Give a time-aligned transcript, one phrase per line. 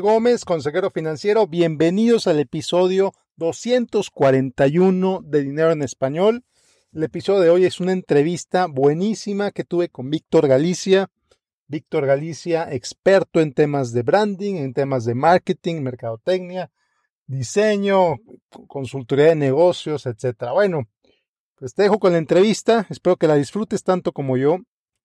[0.00, 1.46] Gómez, consejero financiero.
[1.46, 6.44] Bienvenidos al episodio 241 de Dinero en Español.
[6.94, 11.10] El episodio de hoy es una entrevista buenísima que tuve con Víctor Galicia.
[11.66, 16.70] Víctor Galicia, experto en temas de branding, en temas de marketing, mercadotecnia,
[17.26, 18.16] diseño,
[18.68, 20.52] consultoría de negocios, etc.
[20.54, 20.88] Bueno,
[21.56, 22.86] pues te dejo con la entrevista.
[22.88, 24.56] Espero que la disfrutes tanto como yo.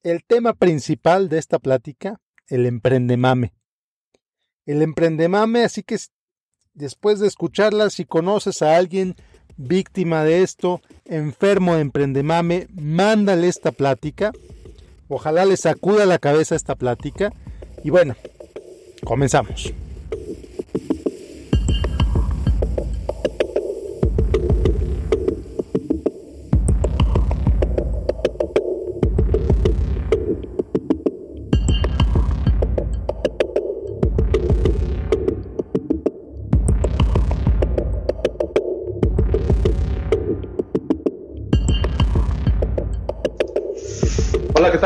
[0.01, 3.56] El tema principal de esta plática, el emprendemame
[4.67, 5.97] el emprendemame, así que
[6.75, 9.15] después de escucharla, si conoces a alguien
[9.55, 14.31] víctima de esto, enfermo de emprendemame, mándale esta plática.
[15.07, 17.33] Ojalá le sacuda la cabeza esta plática.
[17.83, 18.15] Y bueno,
[19.03, 19.73] comenzamos.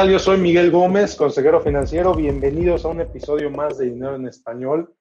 [0.01, 0.09] Tal?
[0.09, 2.15] Yo soy Miguel Gómez, consejero financiero.
[2.15, 4.95] Bienvenidos a un episodio más de Dinero en Español.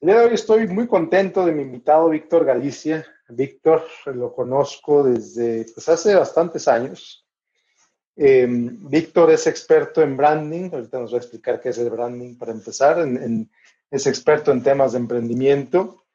[0.00, 3.06] El día de hoy estoy muy contento de mi invitado Víctor Galicia.
[3.28, 7.28] Víctor lo conozco desde pues, hace bastantes años.
[8.16, 10.70] Em, Víctor es experto en branding.
[10.72, 13.06] Ahorita nos va a explicar qué es el branding para empezar.
[13.88, 16.06] es experto en temas de emprendimiento.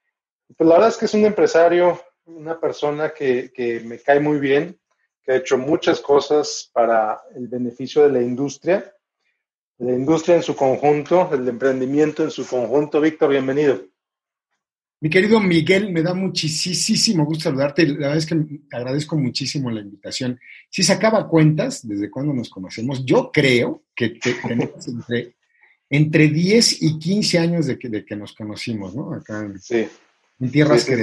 [0.58, 4.40] Pues la verdad es que es un empresario, una persona que, que me cae muy
[4.40, 4.78] bien
[5.24, 8.94] que ha hecho muchas cosas para el beneficio de la industria,
[9.78, 13.02] la industria en su conjunto, el emprendimiento en su conjunto.
[13.02, 13.86] Víctor, bienvenido.
[15.00, 17.86] Mi querido Miguel, me da muchísimo gusto saludarte.
[17.88, 18.38] La verdad es que
[18.72, 20.40] agradezco muchísimo la invitación.
[20.70, 25.36] Si sacaba cuentas, desde cuando nos conocemos, yo creo que tenemos entre,
[25.90, 29.14] entre 10 y 15 años de que, de que nos conocimos, ¿no?
[29.14, 29.88] Acá sí.
[30.40, 30.94] En tierras sí,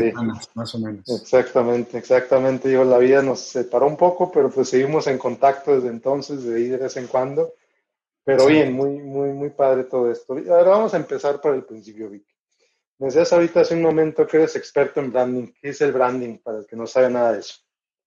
[0.54, 1.08] más o menos.
[1.08, 2.68] Exactamente, exactamente.
[2.68, 6.56] Digo, la vida nos separó un poco, pero pues seguimos en contacto desde entonces, de
[6.56, 7.54] ahí de vez en cuando.
[8.24, 10.34] Pero bien, muy, muy, muy padre todo esto.
[10.34, 12.32] Ahora vamos a empezar por el principio, Vicky.
[12.98, 15.52] Me decías ahorita hace un momento que eres experto en branding.
[15.60, 17.54] ¿Qué es el branding para el que no sabe nada de eso?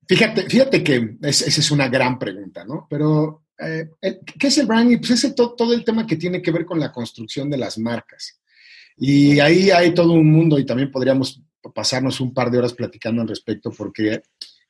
[0.07, 2.85] Fíjate, fíjate que esa es una gran pregunta, ¿no?
[2.89, 3.89] Pero, eh,
[4.39, 4.99] ¿qué es el branding?
[4.99, 7.79] Pues es todo, todo el tema que tiene que ver con la construcción de las
[7.79, 8.39] marcas.
[8.97, 11.41] Y ahí hay todo un mundo y también podríamos
[11.73, 14.21] pasarnos un par de horas platicando al respecto porque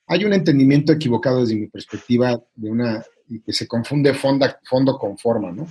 [0.07, 3.03] hay un entendimiento equivocado desde mi perspectiva de una
[3.45, 5.67] que se confunde fondo con forma, ¿no?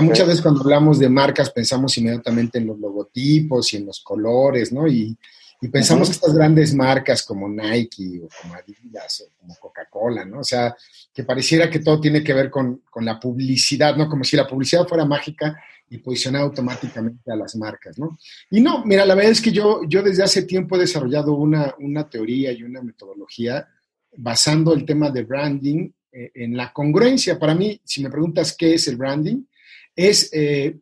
[0.00, 4.72] muchas veces cuando hablamos de marcas pensamos inmediatamente en los logotipos y en los colores,
[4.72, 4.86] ¿no?
[4.88, 5.16] Y,
[5.72, 10.40] pensamos estas grandes marcas como Nike o como Adidas o como Coca-Cola, ¿no?
[10.40, 10.76] O sea,
[11.12, 14.08] que pareciera que todo tiene que ver con, con, la publicidad, ¿no?
[14.08, 18.18] Como si la publicidad fuera mágica y posicionar automáticamente a las marcas, ¿no?
[18.50, 21.74] Y no, mira, la verdad es que yo, yo desde hace tiempo he desarrollado una,
[21.78, 23.68] una teoría y una metodología
[24.16, 27.38] basando el tema de branding eh, en la congruencia.
[27.38, 29.44] Para mí, si me preguntas qué es el branding,
[29.94, 30.76] es eh,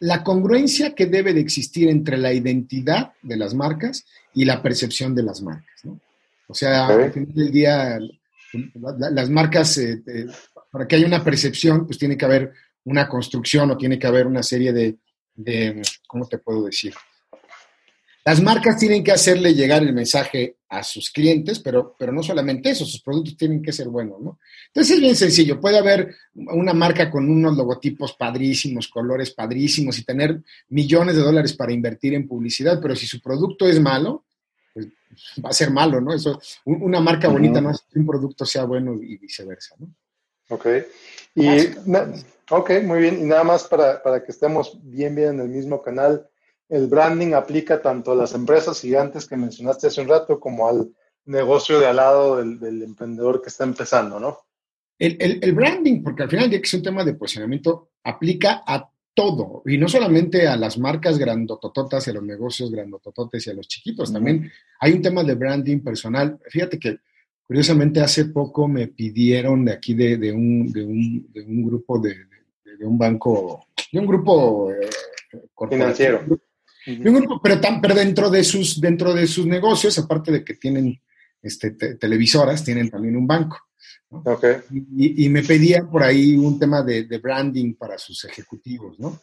[0.00, 4.04] la congruencia que debe de existir entre la identidad de las marcas
[4.34, 6.00] y la percepción de las marcas, ¿no?
[6.46, 7.98] O sea, al final del día,
[8.74, 10.02] las marcas, eh,
[10.70, 12.52] para que haya una percepción, pues tiene que haber
[12.88, 16.94] una construcción o tiene que haber una serie de, ¿cómo te puedo decir?
[18.24, 22.70] Las marcas tienen que hacerle llegar el mensaje a sus clientes, pero, pero no solamente
[22.70, 24.38] eso, sus productos tienen que ser buenos, ¿no?
[24.66, 30.04] Entonces es bien sencillo, puede haber una marca con unos logotipos padrísimos, colores padrísimos y
[30.04, 34.24] tener millones de dólares para invertir en publicidad, pero si su producto es malo,
[34.74, 34.88] pues
[35.44, 36.12] va a ser malo, ¿no?
[36.12, 39.94] Eso, una marca bonita no es que un producto sea bueno y viceversa, ¿no?
[40.48, 40.66] Ok.
[41.34, 41.48] Y,
[42.50, 43.20] ok, muy bien.
[43.20, 46.28] Y nada más para, que estemos bien, bien en el mismo canal,
[46.68, 50.90] el branding aplica tanto a las empresas gigantes que mencionaste hace un rato como al
[51.24, 54.38] negocio de al lado del, emprendedor que está empezando, ¿no?
[54.98, 59.62] El, branding, porque al final ya que es un tema de posicionamiento, aplica a todo,
[59.66, 63.68] y no solamente a las marcas grandotototas y a los negocios grandotototes y a los
[63.68, 66.38] chiquitos, también hay un tema de branding personal.
[66.48, 66.98] Fíjate que
[67.48, 71.98] Curiosamente, hace poco me pidieron de aquí de, de, un, de, un, de un, grupo
[71.98, 72.14] de,
[72.80, 74.90] un banco, de un grupo eh,
[75.70, 76.26] financiero.
[76.86, 80.56] un grupo, pero, tan, pero dentro, de sus, dentro de sus negocios, aparte de que
[80.56, 81.00] tienen
[81.40, 83.58] este, televisoras, tienen también un banco.
[84.10, 84.56] Okay.
[84.70, 89.18] Y, y, me pedían por ahí un tema de, branding para sus ejecutivos, ¿no?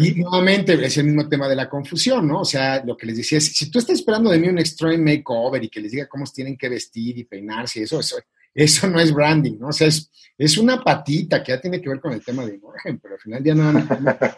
[0.00, 2.40] Y nuevamente es el mismo tema de la confusión, ¿no?
[2.40, 5.16] O sea, lo que les decía es, si tú estás esperando de mí un extreme
[5.16, 8.16] makeover y que les diga cómo tienen que vestir y peinarse y eso, eso,
[8.54, 9.68] eso no es branding, ¿no?
[9.68, 12.54] O sea, es, es una patita que ya tiene que ver con el tema de
[12.54, 13.72] imagen, pero al final ya no...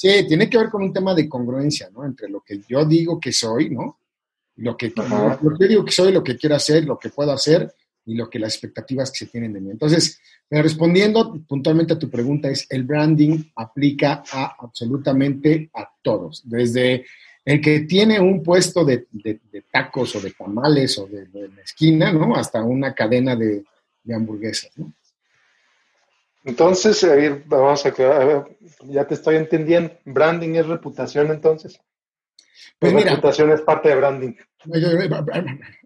[0.00, 2.04] Sí, tiene que ver con un tema de congruencia, ¿no?
[2.04, 3.98] Entre lo que yo digo que soy, ¿no?
[4.54, 7.32] Lo que, lo que yo digo que soy, lo que quiero hacer, lo que puedo
[7.32, 7.74] hacer
[8.08, 9.70] y lo que las expectativas que se tienen de mí.
[9.70, 10.18] Entonces,
[10.50, 17.04] respondiendo puntualmente a tu pregunta, es el branding aplica a absolutamente a todos, desde
[17.44, 19.06] el que tiene un puesto de,
[19.70, 22.34] tacos o de tamales o de, la esquina, ¿no?
[22.34, 23.62] Hasta una cadena de,
[24.10, 24.90] hamburguesas, ¿no?
[26.44, 27.06] Entonces,
[27.44, 28.44] vamos a ver,
[28.84, 29.92] ya te estoy entendiendo.
[30.06, 31.78] ¿Branding es reputación entonces?
[32.78, 34.32] Pues mira, reputación es parte de branding.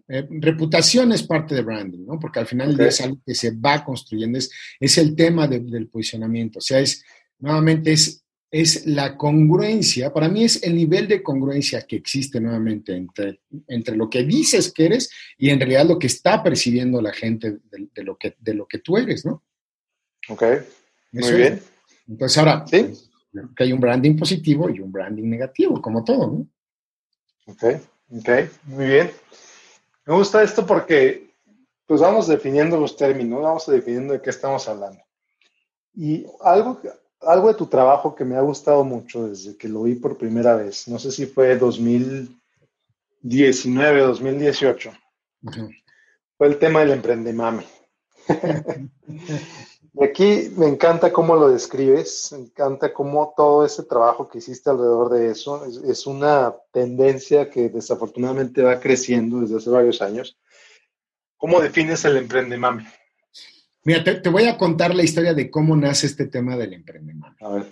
[0.07, 2.19] Eh, reputación es parte de branding, ¿no?
[2.19, 6.59] Porque al final es algo que se va construyendo, es, es el tema del posicionamiento.
[6.59, 7.03] O sea, es,
[7.39, 8.23] nuevamente, es,
[8.53, 13.95] es la congruencia, para mí es el nivel de congruencia que existe nuevamente entre, entre
[13.95, 15.09] lo que dices que eres
[15.39, 18.77] y en realidad lo que está percibiendo la gente de, lo, que, de lo que
[18.77, 19.43] tú eres, ¿no?
[20.29, 20.43] Ok,
[21.13, 21.61] muy bien.
[22.07, 22.93] Entonces ahora, ¿Sí?
[23.55, 26.47] que hay un branding positivo y un branding negativo, como todo, ¿no?
[27.47, 27.63] Ok,
[28.11, 28.29] ok,
[28.65, 29.11] muy bien.
[30.05, 31.33] Me gusta esto porque
[31.85, 35.01] pues vamos definiendo los términos, vamos definiendo de qué estamos hablando.
[35.93, 36.79] Y algo,
[37.21, 40.55] algo de tu trabajo que me ha gustado mucho desde que lo vi por primera
[40.55, 44.91] vez, no sé si fue 2019, 2018,
[46.37, 47.65] fue el tema del emprendemame.
[49.95, 54.71] Y aquí me encanta cómo lo describes, me encanta cómo todo ese trabajo que hiciste
[54.71, 60.35] alrededor de eso es, una tendencia que desafortunadamente va creciendo desde hace varios años.
[61.37, 62.87] ¿Cómo defines el emprendemame?
[63.83, 67.35] Mira, te, voy a contar la historia de cómo nace este tema del emprendemame.
[67.41, 67.65] A ver,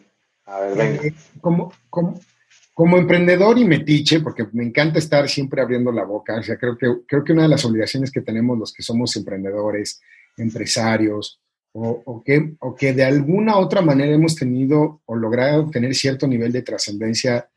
[0.45, 1.03] a ver, venga.
[1.03, 6.43] Eh, como, como, emprendedor y metiche, porque me encanta estar siempre abriendo la boca, o
[6.43, 9.99] sea, creo que, creo que una de las obligaciones que tenemos los que somos emprendedores,
[10.37, 11.40] empresarios,
[11.73, 16.51] o, que, o que de alguna otra manera hemos tenido o logrado tener cierto nivel
[16.51, 17.49] de trascendencia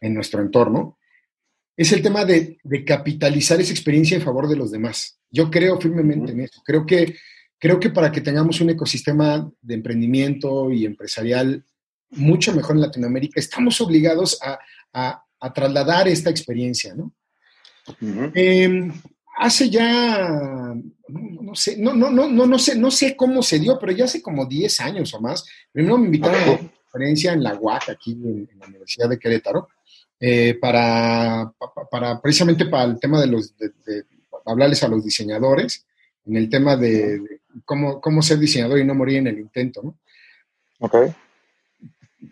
[0.00, 0.98] en nuestro entorno,
[1.76, 5.18] es el tema de, capitalizar esa experiencia en favor de los demás.
[5.30, 6.60] Yo creo firmemente en eso.
[6.64, 7.16] Creo que,
[7.58, 11.64] creo que para que tengamos un ecosistema de emprendimiento y empresarial
[12.10, 14.58] mucho mejor en Latinoamérica, estamos obligados a,
[15.54, 17.12] trasladar esta experiencia, ¿no?
[19.36, 20.74] Hace ya,
[21.08, 24.04] no, sé, no, no, no, no, no, sé, no sé cómo se dio, pero ya
[24.04, 25.44] hace como 10 años o más.
[25.72, 29.68] Primero me invitaron a una conferencia en la UAC, aquí en, la Universidad de Querétaro,
[30.20, 31.52] eh, para,
[31.90, 34.04] para, precisamente para el tema de los, de,
[34.46, 35.86] hablarles a los diseñadores,
[36.24, 37.20] en el tema de,
[37.64, 39.98] cómo, cómo, ser diseñador y no morir en el intento, ¿no?
[40.78, 40.96] Ok.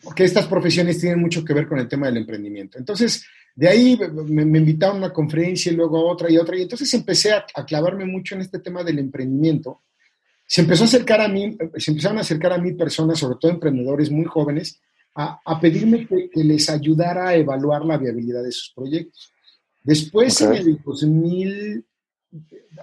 [0.03, 2.79] Porque estas profesiones tienen mucho que ver con el tema del emprendimiento.
[2.79, 6.63] Entonces, de ahí me, invitaron a una conferencia y luego a otra y otra, y
[6.63, 9.83] entonces empecé a, clavarme mucho en este tema del emprendimiento.
[10.47, 13.51] Se empezó a acercar a mí, se empezaron a acercar a mí personas, sobre todo
[13.51, 14.81] emprendedores muy jóvenes,
[15.15, 19.33] a, pedirme que, les ayudara a evaluar la viabilidad de sus proyectos.
[19.83, 21.85] Después, en el 2000,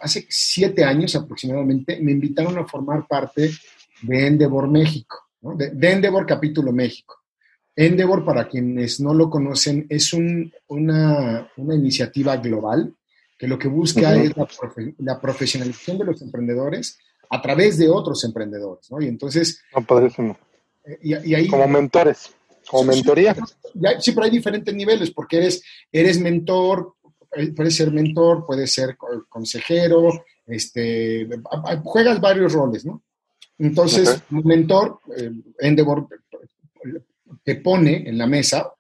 [0.02, 3.52] hace siete años aproximadamente, me invitaron a formar parte
[4.02, 7.24] de Endeavor México, de, de Endeavor Capítulo México.
[7.78, 12.92] Endeavor, para quienes no lo conocen, es una, iniciativa global
[13.38, 14.34] que lo que busca es
[14.98, 16.98] la, profesionalización de los emprendedores
[17.30, 19.00] a través de otros emprendedores, ¿no?
[19.00, 19.62] Y entonces...
[20.86, 22.32] Eh, y, ahí, como mentores,
[22.68, 23.36] como mentoría.
[24.00, 26.96] Sí, pero hay diferentes niveles, porque eres, eres mentor,
[27.36, 28.98] eh, puedes ser mentor, puedes ser
[29.30, 31.30] consejero, este,
[31.84, 33.04] juegas varios roles, ¿no?
[33.60, 36.08] Entonces, un mentor, eh, Endeavor
[37.44, 38.72] te pone en la mesa,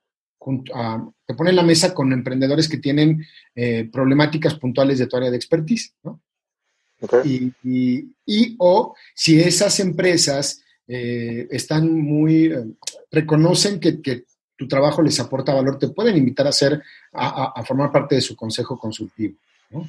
[1.25, 5.31] te pone en la mesa con emprendedores que tienen eh, problemáticas puntuales de tu área
[5.31, 6.21] de expertise, ¿no?
[7.23, 8.15] Y,
[8.57, 12.65] o si esas empresas eh, están muy, eh,
[13.11, 14.25] reconocen que,
[14.59, 16.81] tu trabajo les aporta valor, te pueden invitar a ser,
[17.13, 19.35] a, formar parte de su consejo consultivo.
[19.69, 19.87] ¿no?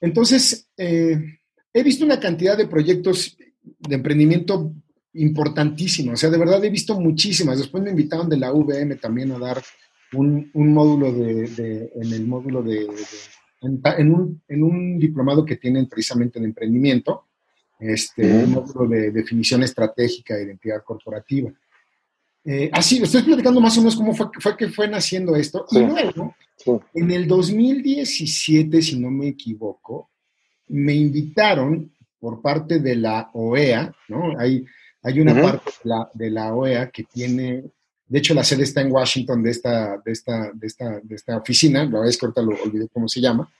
[0.00, 0.68] Entonces,
[1.74, 4.72] he visto una cantidad de proyectos de emprendimiento
[5.14, 6.12] importantísima.
[6.12, 7.58] O sea, de verdad he visto muchísimas.
[7.58, 9.62] Después me invitaron de la VM también a dar
[10.12, 12.86] un, módulo de, en el módulo de,
[13.60, 17.26] en, un, diplomado que tienen precisamente de emprendimiento,
[17.80, 21.52] este, un módulo de definición estratégica de identidad corporativa.
[22.44, 25.66] Eh, así, estoy platicando más o menos cómo fue, fue que fue naciendo esto.
[25.70, 26.36] Y luego,
[26.92, 30.10] en el 2017, si no me equivoco,
[30.68, 34.38] me invitaron por parte de la OEA, ¿no?
[34.38, 34.64] Hay,
[35.02, 35.70] hay una parte
[36.14, 37.64] de la, OEA que tiene,
[38.06, 41.36] de hecho la sede está en Washington de esta, de esta, de esta, de esta
[41.36, 43.50] oficina, la verdad es que ahorita lo olvidé cómo se llama.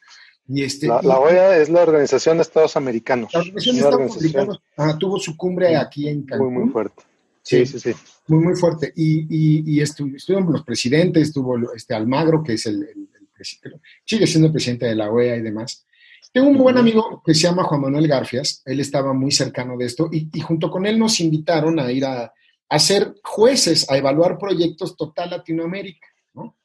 [0.46, 3.32] Y este, la, OEA es la Organización de Estados Americanos.
[3.32, 4.61] La Organización de Estados Americanos
[4.99, 6.52] tuvo su cumbre aquí en Cancún.
[6.52, 7.02] Muy, muy fuerte.
[7.42, 7.92] Sí, sí, sí.
[8.26, 8.92] Muy, muy fuerte.
[8.96, 14.52] Y, y, estuvieron los presidentes, estuvo este Almagro, que es el, presidente, sigue siendo el
[14.52, 15.84] presidente de la OEA y demás.
[16.33, 19.87] Tengo un buen amigo que se llama Juan Manuel Garfias, él estaba muy cercano de
[19.87, 22.33] esto y, junto con él nos invitaron a ir a,
[22.69, 26.09] a, ser jueces, a evaluar proyectos total Latinoamérica.
[26.35, 26.57] ¿no?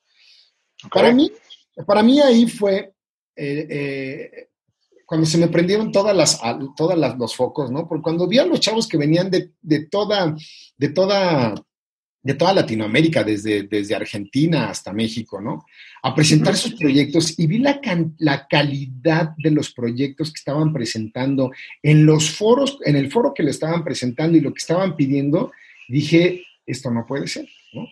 [0.92, 1.32] Para, mí,
[1.86, 2.94] para mí ahí fue
[3.36, 4.50] eh, eh,
[5.10, 6.40] cuando se me prendieron todas las,
[6.76, 7.88] todas las, los focos, ¿no?
[7.88, 10.36] Porque cuando vi a los chavos que venían de, de toda,
[10.78, 11.56] de toda,
[12.22, 15.66] de toda Latinoamérica, desde, desde Argentina hasta México, ¿no?
[16.04, 17.80] A presentar sus proyectos y vi la,
[18.18, 23.44] la calidad de los proyectos que estaban presentando en los foros, en el foro que
[23.44, 25.52] lo estaban presentando y lo que estaban pidiendo,
[25.88, 27.88] dije, esto no puede ser, ¿no?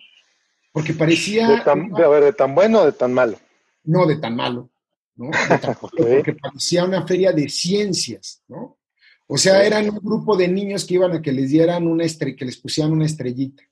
[0.72, 1.48] Porque parecía...
[1.48, 3.38] De tan, a ver, ¿de tan bueno o de tan malo?
[3.84, 4.70] No, de tan malo.
[5.16, 5.30] ¿no?
[5.96, 8.78] Porque parecía una feria de ciencias, ¿no?
[9.26, 12.36] O sea, eran un grupo de niños que iban a que les dieran una estrella,
[12.36, 13.62] que les pusieran una estrellita.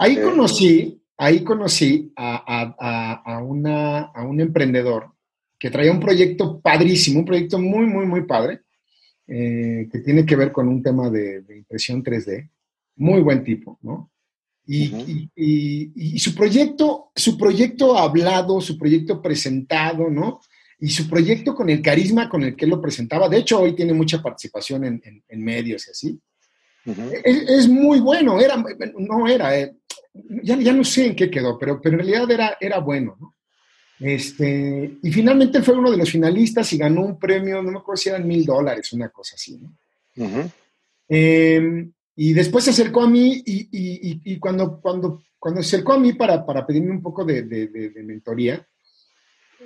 [0.00, 5.12] Ahí conocí, ahí conocí a, una, a un emprendedor
[5.58, 8.62] que traía un proyecto padrísimo, un proyecto muy, muy, muy padre,
[9.28, 12.48] eh, que tiene que ver con un tema de, impresión 3D.
[12.96, 14.10] Muy buen tipo, ¿no?
[14.66, 20.40] Y, su proyecto, su proyecto hablado, su proyecto presentado, ¿no?
[20.78, 23.92] Y su proyecto con el carisma con el que lo presentaba, de hecho hoy tiene
[23.92, 26.20] mucha participación en, medios y así.
[27.22, 28.56] es, muy bueno, era,
[28.96, 29.76] no era, eh,
[30.12, 33.34] ya, ya, no sé en qué quedó, pero, pero en realidad era, era bueno, ¿no?
[34.00, 37.98] Este, y finalmente fue uno de los finalistas y ganó un premio, no me acuerdo
[37.98, 39.76] si eran mil dólares, una cosa así, ¿no?
[42.22, 46.44] Y después se acercó a mí y, cuando, cuando, cuando se acercó a mí para,
[46.66, 48.66] pedirme un poco de, mentoría,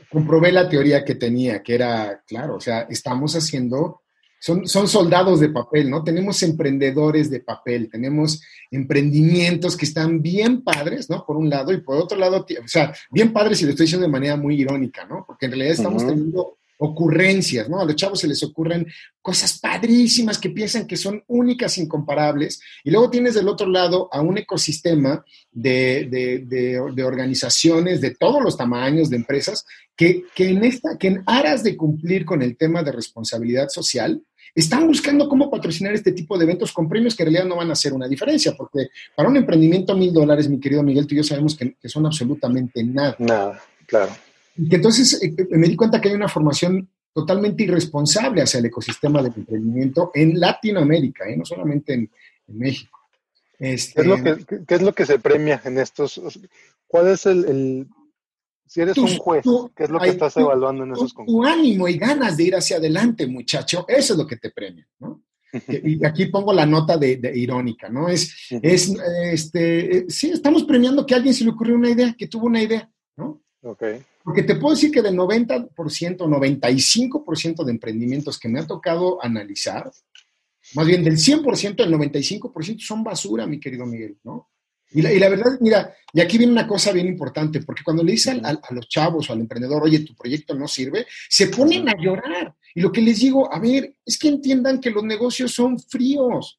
[0.09, 4.04] comprobé la teoría que tenía, que era, claro, o sea, estamos haciendo,
[4.45, 6.05] son, son soldados de papel, ¿no?
[6.05, 11.25] Tenemos emprendedores de papel, tenemos emprendimientos que están bien padres, ¿no?
[11.25, 14.07] Por un lado, y por otro lado, o sea, bien padres y lo estoy diciendo
[14.07, 15.25] de manera muy irónica, ¿no?
[15.27, 17.81] Porque en realidad estamos teniendo ocurrencias, ¿no?
[17.81, 18.87] A los chavos se les ocurren
[19.23, 24.21] cosas padrísimas que piensan que son únicas, incomparables, y luego tienes del otro lado a
[24.21, 29.65] un ecosistema de, organizaciones de todos los tamaños, de empresas,
[29.97, 34.23] que, en esta, que en aras de cumplir con el tema de responsabilidad social,
[34.55, 37.71] están buscando cómo patrocinar este tipo de eventos con premios que en realidad no van
[37.71, 41.19] a hacer una diferencia, porque para un emprendimiento mil dólares, mi querido Miguel, tú y
[41.19, 43.17] yo sabemos que, que son absolutamente nada.
[43.19, 44.13] Nada, claro.
[44.57, 48.59] Y que entonces eh, eh, me di cuenta que hay una formación totalmente irresponsable hacia
[48.59, 51.37] el ecosistema del emprendimiento en Latinoamérica, ¿eh?
[51.37, 52.11] no solamente en,
[52.47, 52.99] México.
[53.59, 56.21] Este, ¿Qué, es lo que, ¿Qué, es lo que, se premia en estos?
[56.87, 57.87] ¿Cuál es el,
[58.67, 59.45] si eres un juez,
[59.77, 61.43] ¿qué es lo que estás evaluando en esos concursos?
[61.43, 64.87] Tu ánimo y ganas de ir hacia adelante, muchacho, eso es lo que te premia,
[64.99, 65.23] ¿no?
[65.69, 68.09] y aquí pongo la nota de, irónica, ¿no?
[68.09, 68.93] Es, es
[69.33, 72.63] este, sí, estamos premiando que a alguien se le ocurrió una idea, que tuvo una
[72.63, 73.41] idea, ¿no?
[73.63, 74.03] Okay.
[74.23, 79.91] Porque te puedo decir que del 90%, 95% de emprendimientos que me ha tocado analizar,
[80.75, 84.51] más bien del 100%, el 95% son basura, mi querido Miguel, ¿no?
[84.95, 88.41] Y la, verdad, mira, y aquí viene una cosa bien importante, porque cuando le dicen
[88.47, 92.55] a, los chavos o al emprendedor, oye, tu proyecto no sirve, se ponen a llorar.
[92.75, 96.59] Y lo que les digo, a ver, es que entiendan que los negocios son fríos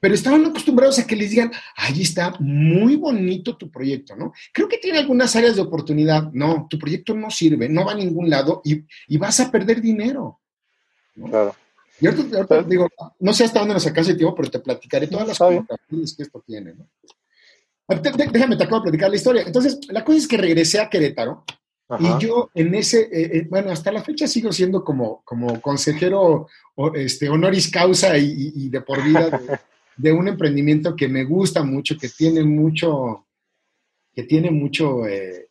[0.00, 4.32] pero estaban acostumbrados a que les digan, ahí está, muy bonito tu proyecto, ¿no?
[4.52, 6.32] Creo que tiene algunas áreas de oportunidad.
[6.32, 8.82] No, tu proyecto no sirve, no va a ningún lado y,
[9.18, 10.40] vas a perder dinero.
[11.14, 11.54] Claro.
[12.00, 12.88] Y ahorita, digo,
[13.18, 16.22] no sé hasta dónde nos sacaste el tiempo, pero te platicaré todas las cosas que
[16.22, 16.88] esto tiene, ¿no?
[18.32, 19.42] Déjame, te acabo de platicar la historia.
[19.44, 21.44] Entonces, la cosa es que regresé a Querétaro
[21.98, 26.46] y yo en ese, eh, eh, bueno, hasta la fecha sigo siendo como, como consejero
[26.94, 29.58] este, honoris causa y, de por vida de,
[29.96, 33.26] de un emprendimiento que me gusta mucho, que tiene mucho,
[34.14, 35.48] que tiene mucho, eh,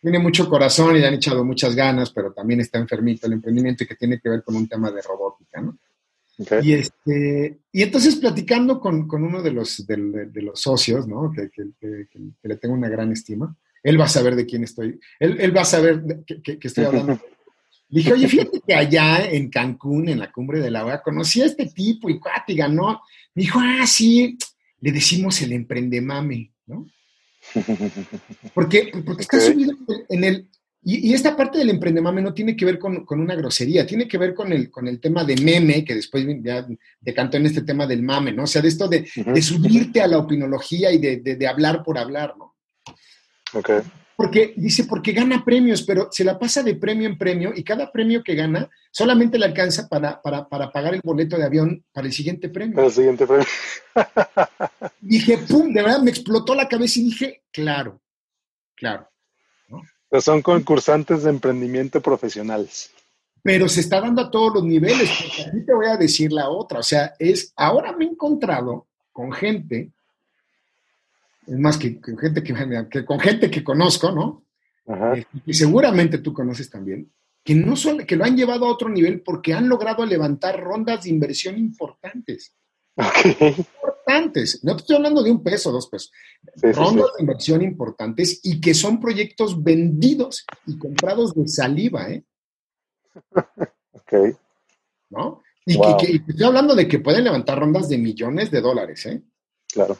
[0.00, 3.84] tiene mucho corazón y le han echado muchas ganas, pero también está enfermito el emprendimiento
[3.84, 5.78] y que tiene que ver con un tema de robótica, ¿no?
[6.62, 11.32] Y, este, y entonces platicando con, uno de los, de, los socios, ¿no?
[11.32, 11.50] Que,
[12.42, 15.64] le tengo una gran estima, él va a saber de quién estoy, él, va a
[15.64, 17.20] saber que, estoy hablando.
[17.88, 21.46] dije, oye, fíjate que allá en Cancún, en la cumbre de la OEA, conocí a
[21.46, 23.00] este tipo y cuate, ganó
[23.34, 24.36] me dijo, ah, sí,
[24.80, 26.86] le decimos el emprendemame, ¿no?
[28.54, 29.74] Porque, porque está subido
[30.08, 30.48] en el...
[30.84, 34.32] Y, esta parte del emprendemame no tiene que ver con, una grosería, tiene que ver
[34.32, 36.66] con el, con el tema de meme, que después ya
[37.00, 38.44] decantó en este tema del mame, ¿no?
[38.44, 39.06] O sea, de esto de,
[39.42, 42.56] subirte a la opinología y de, hablar por hablar, ¿no?
[43.52, 43.70] Ok.
[44.18, 47.92] Porque, dice, porque gana premios, pero se la pasa de premio en premio y cada
[47.92, 52.08] premio que gana solamente le alcanza para, para, para pagar el boleto de avión para
[52.08, 52.74] el siguiente premio.
[52.74, 53.46] Para el siguiente premio.
[55.00, 58.00] dije, pum, de verdad me explotó la cabeza y dije, claro,
[58.74, 59.08] claro.
[60.10, 62.90] Pero son concursantes de emprendimiento profesionales.
[63.40, 66.48] Pero se está dando a todos los niveles, porque aquí te voy a decir la
[66.48, 66.80] otra.
[66.80, 69.92] O sea, es, ahora me he encontrado con gente
[71.48, 72.42] es más que, gente
[72.90, 74.44] que, con gente que conozco, ¿no?
[74.86, 75.16] Ajá.
[75.44, 77.12] y seguramente tú conoces también,
[77.44, 81.04] que no son, que lo han llevado a otro nivel porque han logrado levantar rondas
[81.04, 82.54] de inversión importantes.
[82.96, 84.64] Importantes.
[84.64, 86.10] No te estoy hablando de un peso, dos pesos.
[86.74, 92.24] rondas de inversión importantes y que son proyectos vendidos y comprados de saliva, ¿eh?
[93.92, 94.36] Ok.
[95.10, 95.42] ¿No?
[95.66, 99.22] Y que, estoy hablando de que pueden levantar rondas de millones de dólares, ¿eh?
[99.70, 99.98] Claro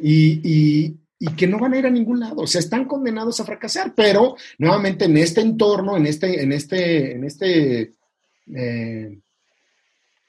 [0.00, 0.96] y,
[1.36, 2.42] que no van a ir a ningún lado.
[2.42, 7.12] O sea, están condenados a fracasar, pero nuevamente en este entorno, en este, en este,
[7.12, 7.92] en este,
[8.54, 9.18] eh,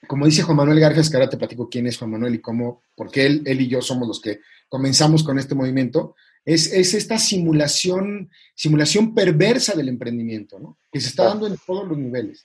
[0.06, 2.82] como dice Juan Manuel Garfias, que ahora te platico quién es Juan Manuel y cómo,
[2.94, 6.14] porque él, él y yo somos los que comenzamos con este movimiento,
[6.44, 10.78] es, esta simulación, simulación perversa del emprendimiento, ¿no?
[10.90, 12.42] Que se está dando en todos los niveles.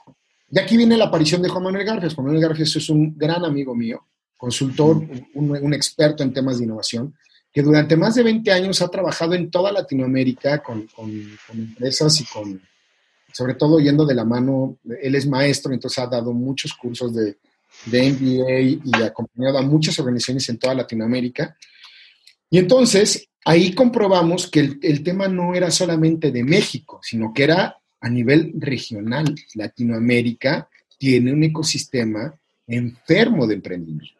[0.50, 2.13] Y aquí viene la aparición de Juan Manuel Garfias.
[2.13, 4.05] Juan Manuel Garfias es un gran amigo mío,
[4.38, 5.03] consultor,
[5.34, 7.15] un, experto en temas de innovación,
[7.51, 10.88] que durante más de 20 años ha trabajado en toda Latinoamérica con,
[11.53, 12.62] empresas y con,
[13.34, 17.38] sobre todo yendo de la mano, él es maestro, entonces ha dado muchos cursos de,
[17.86, 21.58] de MBA y acompañado a muchas organizaciones en toda Latinoamérica.
[22.50, 27.44] Y entonces ahí comprobamos que el, el tema no era solamente de México, sino que
[27.44, 29.36] era a nivel regional.
[29.56, 32.34] Latinoamérica tiene un ecosistema
[32.67, 34.16] enfermo de emprendimiento.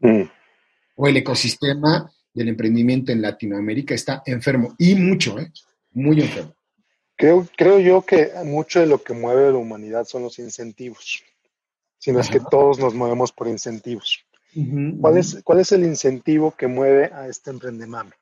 [0.00, 0.22] Mm.
[0.96, 5.52] O el ecosistema del emprendimiento en Latinoamérica está enfermo y mucho, ¿eh?
[5.92, 6.54] muy enfermo.
[7.16, 11.22] Creo, creo yo que mucho de lo que mueve a la humanidad son los incentivos,
[11.98, 14.24] sino es que todos nos movemos por incentivos.
[15.00, 18.12] ¿Cuál, es, ¿Cuál es el incentivo que mueve a este emprendemame?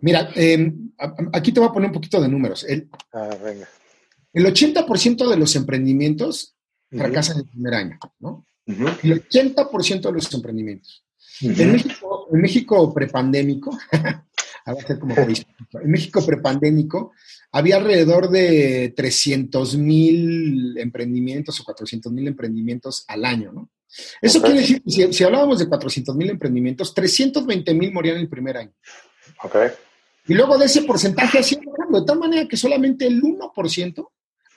[0.00, 0.90] Mira, em,
[1.32, 2.64] aquí te voy a poner un poquito de números.
[2.64, 3.68] El, ah, venga.
[4.32, 6.54] el 80% de los emprendimientos
[6.90, 8.44] fracasan en el primer año, ¿no?
[8.66, 11.04] El 80% de los emprendimientos.
[11.40, 13.76] En México, en México prepandémico,
[14.66, 17.12] en México prepandémico
[17.50, 23.70] había alrededor de 300 mil emprendimientos o 400 mil emprendimientos al año, ¿no?
[24.22, 28.56] Eso quiere decir que si, hablábamos de 400 mil emprendimientos, 320 mil morían el primer
[28.56, 28.72] año.
[29.42, 29.68] Okay.
[30.26, 34.08] Y luego de ese porcentaje así de tal manera que solamente el 1%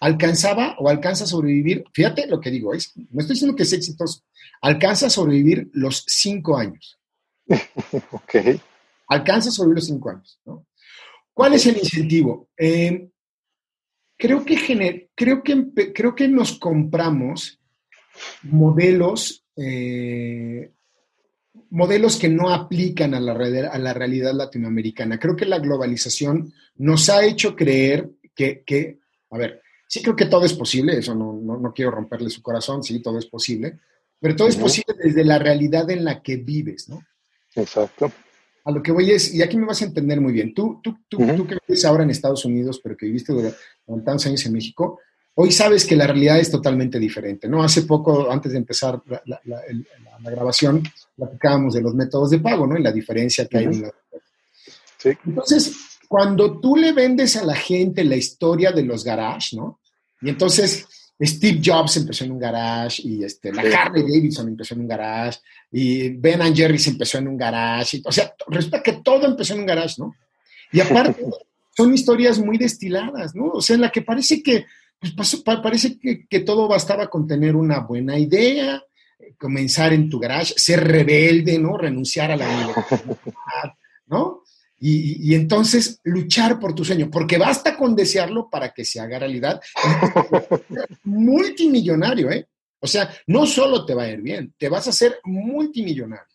[0.06, 3.74] alcanzaba o alcanza a sobrevivir, fíjate lo que digo, es, no estoy diciendo que es
[3.74, 4.22] exitoso,
[4.62, 7.00] alcanza a sobrevivir los cinco años.
[8.12, 8.36] ok.
[9.08, 10.40] Alcanza a sobrevivir los cinco años.
[10.46, 10.68] ¿no?
[11.34, 12.50] ¿Cuál es el incentivo?
[12.56, 13.10] Eh,
[14.16, 17.60] creo, que creo, que, creo que nos compramos
[18.44, 20.72] modelos, eh,
[21.72, 25.18] modelos que no aplican a la, a la realidad latinoamericana.
[25.18, 29.00] Creo que la globalización nos ha hecho creer que, que
[29.32, 32.84] a ver, Sí creo que todo es posible, eso no, no, quiero romperle su corazón,
[32.84, 33.80] sí, todo es posible,
[34.20, 37.04] pero todo es posible desde la realidad en la que vives, ¿no?
[37.56, 38.12] Exacto.
[38.64, 40.98] A lo que voy es, y aquí me vas a entender muy bien, tú, tú,
[41.08, 43.58] tú, tú que vives ahora en Estados Unidos, pero que viviste durante
[44.04, 45.00] tantos años en México,
[45.36, 47.64] hoy sabes que la realidad es totalmente diferente, ¿no?
[47.64, 49.62] Hace poco, antes de empezar la, la,
[50.24, 50.82] la, grabación,
[51.16, 52.78] platicábamos de los métodos de pago, ¿no?
[52.78, 53.94] Y la diferencia que hay en la...
[54.98, 55.12] Sí.
[55.26, 59.82] Entonces, cuando tú le vendes a la gente la historia de los garage, ¿no?
[60.22, 60.88] Y entonces
[61.20, 65.40] Steve Jobs empezó en un garage y este, la Harley Davidson empezó en un garage
[65.70, 68.02] y Ben and Jerry's empezó en un garage.
[68.06, 70.16] o sea, resulta que todo empezó en un garage, ¿no?
[70.72, 71.22] Y aparte
[71.76, 73.48] son historias muy destiladas, ¿no?
[73.48, 74.68] O sea, en la que parece que,
[75.18, 78.82] pues, parece que, que, todo bastaba con tener una buena idea,
[79.38, 81.78] comenzar en tu garage, ser rebelde, ¿no?
[81.78, 83.74] Renunciar a la universidad,
[84.06, 84.45] ¿no?
[84.88, 89.60] Y, entonces luchar por tu sueño, porque basta con desearlo para que se haga realidad.
[91.06, 92.48] multimillonario, ¿eh?
[92.80, 96.28] O sea, no solo te va a ir bien, te vas a hacer multimillonario.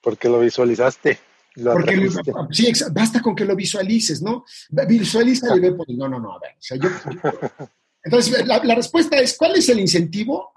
[0.00, 1.18] Porque lo visualizaste.
[1.56, 2.08] porque
[2.52, 4.44] sí, basta con que lo visualices, ¿no?
[4.70, 6.52] Visualiza y ve, pues, no, no, no, a ver.
[6.52, 6.88] O sea, yo,
[8.04, 10.52] entonces, la, respuesta es, ¿cuál es el incentivo?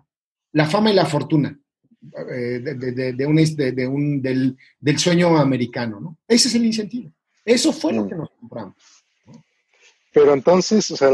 [0.51, 1.59] La fama y la fortuna.
[2.31, 6.17] Eh, de, de, un, de, un, del, del sueño americano, ¿no?
[6.27, 7.11] Ese es el incentivo.
[7.45, 8.09] Eso fue lo mm.
[8.09, 8.75] que nos compramos.
[10.11, 11.09] Pero entonces, o sea,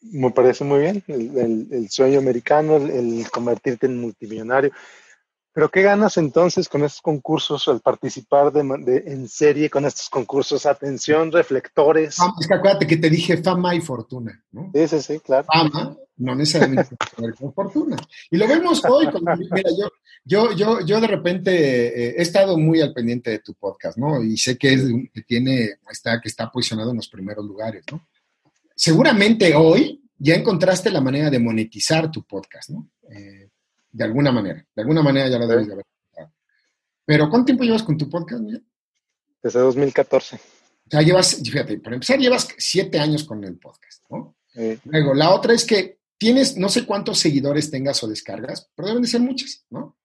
[0.00, 4.72] me parece muy bien el, sueño americano, el, convertirte en multimillonario.
[5.54, 10.66] Pero ¿qué ganas entonces con estos concursos al participar de, en serie con estos concursos?
[10.66, 12.16] Atención, reflectores.
[12.40, 14.72] es que acuérdate que te dije fama y fortuna, ¿no?
[14.74, 15.46] Sí, sí, sí, claro.
[15.46, 16.96] Fama, no necesariamente
[17.38, 17.96] con fortuna.
[18.32, 19.06] Y lo vemos hoy.
[19.52, 19.90] mira, yo,
[20.24, 24.24] yo, yo, yo de repente eh, he estado muy al pendiente de tu podcast, ¿no?
[24.24, 28.08] Y sé que, es, que tiene, está, que está posicionado en los primeros lugares, ¿no?
[28.74, 32.90] Seguramente hoy ya encontraste la manera de monetizar tu podcast, ¿no?
[33.08, 33.43] Eh,
[33.94, 34.66] de alguna manera.
[34.74, 35.86] De alguna manera ya lo debes de haber
[37.06, 38.42] Pero ¿cuánto tiempo llevas con tu podcast,
[39.42, 40.36] Desde 2014.
[40.36, 44.36] O sea, llevas, fíjate, para empezar, llevas siete años con el podcast, ¿no?
[44.84, 49.02] Luego, la otra es que tienes, no sé cuántos seguidores tengas o descargas, pero deben
[49.02, 49.96] de ser muchas, ¿no?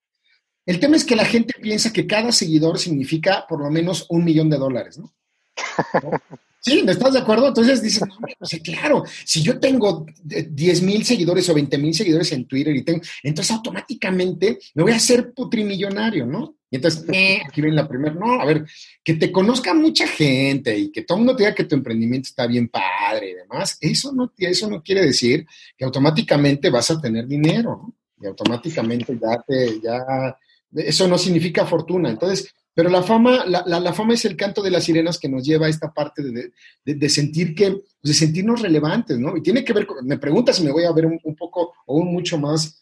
[0.64, 4.24] El tema es que la gente piensa que cada seguidor significa por lo menos un
[4.24, 5.12] millón de dólares, ¿no?
[6.60, 7.48] Sí, ¿me estás de acuerdo?
[7.48, 12.30] Entonces dices, no, pues, claro, si yo tengo 10 mil seguidores o 20 mil seguidores
[12.32, 16.56] en Twitter y tengo, entonces automáticamente me voy a hacer putrimillonario, ¿no?
[16.70, 18.66] Y entonces, eh, aquí viene la primera, no, a ver,
[19.02, 22.28] que te conozca mucha gente y que todo el mundo te diga que tu emprendimiento
[22.28, 25.46] está bien padre y demás, eso no, eso no quiere decir
[25.78, 27.94] que automáticamente vas a tener dinero, ¿no?
[28.22, 30.36] Y automáticamente ya te, ya,
[30.74, 32.10] eso no significa fortuna.
[32.10, 35.44] Entonces, pero la fama, la, la, fama es el canto de las sirenas que nos
[35.44, 36.50] lleva a esta parte de,
[36.82, 39.36] de, sentir que, de sentirnos relevantes, ¿no?
[39.36, 41.98] Y tiene que ver, con, me preguntas si me voy a ver un, poco o
[41.98, 42.80] un mucho más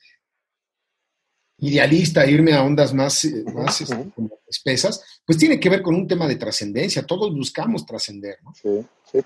[1.58, 4.08] idealista, irme a ondas más, eh, más este,
[4.46, 7.04] espesas, pues tiene que ver con un tema de trascendencia.
[7.04, 8.54] Todos buscamos trascender, ¿no?
[8.54, 9.18] Sí, sí.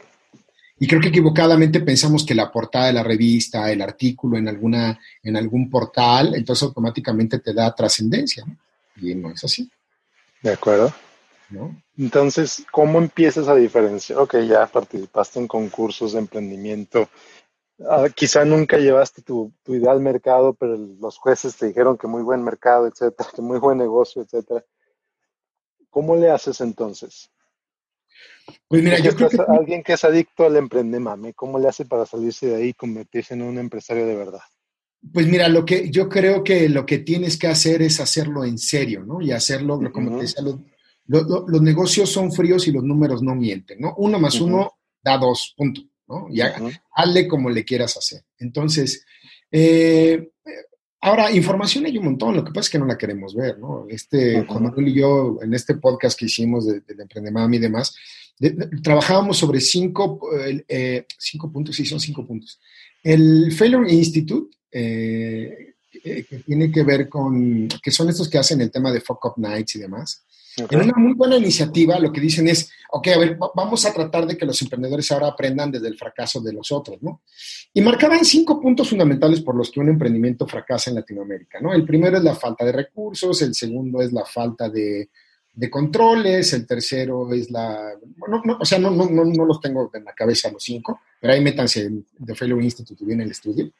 [0.78, 4.98] Y creo que equivocadamente pensamos que la portada de la revista, el artículo en, alguna,
[5.22, 8.56] en algún portal, entonces automáticamente te da trascendencia, ¿no?
[8.96, 9.70] Y no es así.
[10.42, 10.92] De acuerdo.
[11.50, 11.76] ¿No?
[11.98, 14.18] Entonces, ¿cómo empiezas a diferenciar?
[14.18, 17.08] Ok, ya participaste en concursos de emprendimiento.
[17.88, 22.06] Ah, quizá nunca llevaste tu, tu, idea al mercado, pero los jueces te dijeron que
[22.06, 24.64] muy buen mercado, etcétera, que muy buen negocio, etcétera.
[25.90, 27.30] ¿Cómo le haces entonces?
[28.68, 29.38] Pues mira, yo creo que...
[29.46, 33.34] Alguien que es adicto al emprendemame, ¿cómo le hace para salirse de ahí y convertirse
[33.34, 34.42] en un empresario de verdad?
[35.12, 38.56] Pues mira, lo que yo creo que lo que tienes que hacer es hacerlo en
[38.56, 39.20] serio, ¿no?
[39.20, 43.94] Y hacerlo, como te decía, los, negocios son fríos y los números no mienten, ¿no?
[43.96, 46.28] Uno más uno da dos, punto, ¿no?
[46.30, 48.22] Y hazle como le quieras hacer.
[48.38, 49.04] Entonces,
[49.50, 50.30] eh,
[51.00, 53.86] ahora, información hay un montón, lo que pasa es que no la queremos ver, ¿no?
[53.88, 57.94] Este, Juan Manuel y yo, en este podcast que hicimos de, de Emprendemami y demás,
[58.82, 60.20] trabajábamos sobre cinco,
[60.68, 62.60] eh, cinco puntos, sí, son cinco puntos.
[63.02, 68.70] El Failure Institute, eh, que tiene que ver con, que son estos que hacen el
[68.70, 70.24] tema de Fuck Up Nights y demás.
[70.56, 74.26] En una muy buena iniciativa lo que dicen es, ok, a ver, vamos a tratar
[74.26, 77.22] de que los emprendedores ahora aprendan desde el fracaso de los otros, ¿no?
[77.72, 81.72] Y marcaban cinco puntos fundamentales por los que un emprendimiento fracasa en Latinoamérica, ¿no?
[81.72, 85.08] El primero es la falta de recursos, el segundo es la falta de,
[85.54, 89.90] de controles, el tercero es la, bueno, no, o sea, no, no, no, los tengo
[89.94, 93.70] en la cabeza los cinco, pero ahí métanse de Fellow Institute y viene el estudio.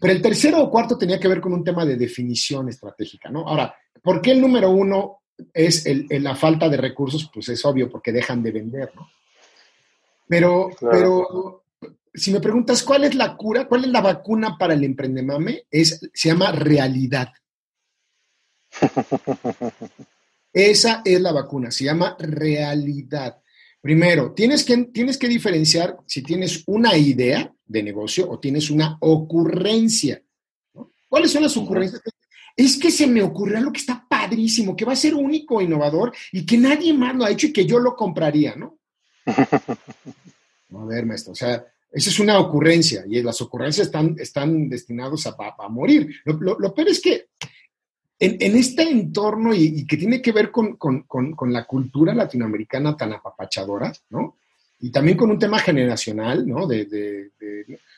[0.00, 3.46] Pero el tercero o cuarto tenía que ver con un tema de definición estratégica, ¿no?
[3.46, 7.30] Ahora, ¿por qué el número uno es el, la falta de recursos?
[7.32, 9.10] Pues es obvio, porque dejan de vender, ¿no?
[10.28, 11.64] Pero, pero
[12.12, 16.00] si me preguntas cuál es la cura, cuál es la vacuna para el emprendemame, es,
[16.12, 17.32] se llama realidad.
[20.52, 23.40] Esa es la vacuna, se llama realidad.
[23.88, 28.98] Primero, tienes que, tienes que diferenciar si tienes una idea de negocio o tienes una
[29.00, 30.22] ocurrencia.
[31.08, 32.02] ¿Cuáles son las ocurrencias?
[32.54, 36.12] Es que se me ocurrió algo que está padrísimo, que va a ser único, innovador
[36.32, 38.78] y que nadie más lo ha hecho y que yo lo compraría, ¿no?
[39.26, 45.26] a ver, maestro, o sea, esa es una ocurrencia y las ocurrencias están, están destinadas
[45.28, 46.14] a, a, morir.
[46.26, 47.30] Lo, lo, peor es que
[48.20, 50.76] en, este entorno y, que tiene que ver con,
[51.52, 54.36] la cultura latinoamericana tan apapachadora, ¿no?
[54.80, 56.66] Y también con un tema generacional, ¿no?
[56.66, 57.30] De,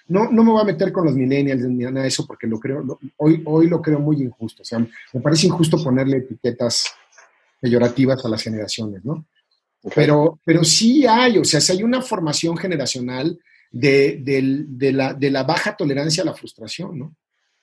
[0.09, 2.59] no, no me voy a meter con los millennials ni nada de eso porque lo
[2.59, 4.63] creo, hoy, hoy lo creo muy injusto.
[4.63, 6.87] O sea, me parece injusto ponerle etiquetas
[7.61, 9.27] peyorativas a las generaciones, ¿no?
[9.95, 13.39] Pero, pero sí hay, o sea, sí hay una formación generacional
[13.71, 14.23] de,
[14.93, 17.15] la, de la baja tolerancia a la frustración, ¿no?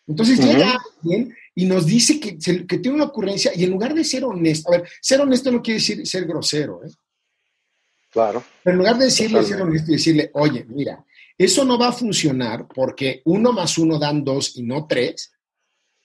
[0.08, 4.06] Entonces llega alguien y nos dice que, que, tiene una ocurrencia y en lugar de
[4.06, 6.90] ser honesto, a ver, ser honesto no quiere decir ser grosero, ¿eh?
[8.10, 8.44] Claro.
[8.64, 11.06] Pero en lugar de decirle ser honesto y decirle, oye, mira,
[11.38, 15.34] eso no va a funcionar porque uno más uno dan dos y no tres,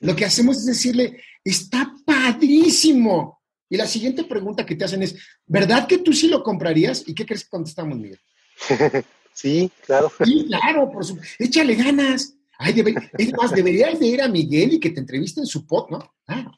[0.00, 3.40] lo que hacemos es decirle, está padrísimo.
[3.68, 7.04] Y la siguiente pregunta que te hacen es, ¿verdad que tú sí lo comprarías?
[7.06, 8.20] ¿Y qué crees que contestamos, Miguel?
[9.32, 10.12] sí, claro.
[10.24, 11.34] Sí, claro, por supuesto.
[11.38, 12.84] Échale ganas Ay,
[13.18, 16.14] es más, deberías de ir a Miguel y que te entreviste en su pod, ¿no?
[16.28, 16.50] Ah,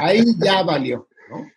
[0.00, 1.50] Ahí ya valió, ¿no?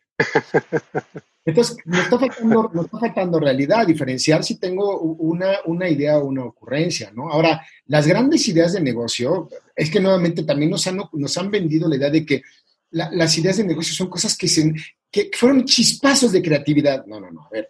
[1.45, 6.45] Entonces, me está faltando, está faltando realidad, diferenciar si tengo una, una idea o una
[6.45, 7.29] ocurrencia, ¿no?
[7.29, 11.87] Ahora, las grandes ideas de negocio, es que nuevamente también nos han, nos han vendido
[11.87, 12.41] la idea de que
[12.91, 14.71] las ideas de negocio son cosas que, se,
[15.11, 17.05] que fueron chispazos de creatividad.
[17.05, 17.69] No, no, no, a ver,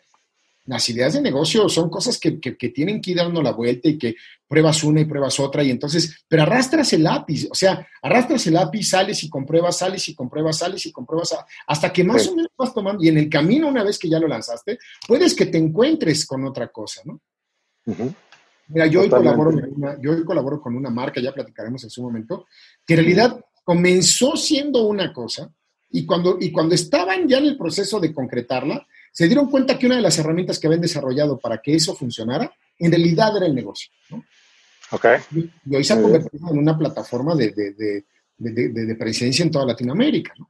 [0.66, 4.16] las ideas de negocio son cosas que, tienen que ir dando la vuelta y que
[4.48, 8.54] pruebas una y pruebas otra y entonces, pero arrastras el lápiz, o sea, arrastras el
[8.54, 11.36] lápiz, sales y compruebas, sales y compruebas, sales y compruebas,
[11.68, 14.20] hasta que más o menos vas tomando y en el camino, una vez que ya
[14.20, 17.20] lo lanzaste, puedes que te encuentres con otra cosa, ¿no?
[18.68, 22.02] Mira, yo hoy, colaboro una, yo hoy colaboro con una marca, ya platicaremos en su
[22.02, 22.48] momento,
[22.86, 25.52] que en realidad comenzó siendo una cosa
[25.90, 29.86] y cuando, y cuando estaban ya en el proceso de concretarla, se dieron cuenta que
[29.86, 33.54] una de las herramientas que habían desarrollado para que eso funcionara, en realidad era el
[33.54, 33.94] negocio.
[34.10, 34.26] ¿no?
[35.32, 38.04] Y, hoy se ha convertido en una plataforma de, de,
[38.38, 40.34] de, presencia en toda Latinoamérica.
[40.38, 40.50] ¿no?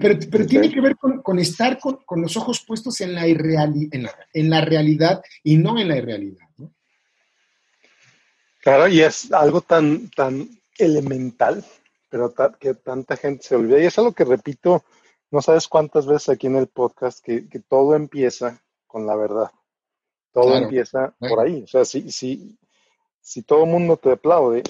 [0.00, 3.26] Pero, pero tiene que ver con, con estar con, con, los ojos puestos en la,
[3.26, 6.46] irreali en, la, en la realidad y no en la irrealidad.
[6.58, 6.72] ¿no?
[8.60, 11.64] Claro, y es algo tan, tan elemental,
[12.10, 13.80] pero que tanta gente se olvida.
[13.80, 14.84] Y es algo que repito
[15.30, 19.50] no sabes cuántas veces aquí en el podcast que, todo empieza con la verdad.
[20.32, 21.62] Todo empieza por ahí.
[21.62, 22.58] O sea, si, si,
[23.20, 24.62] si todo el mundo te aplaude,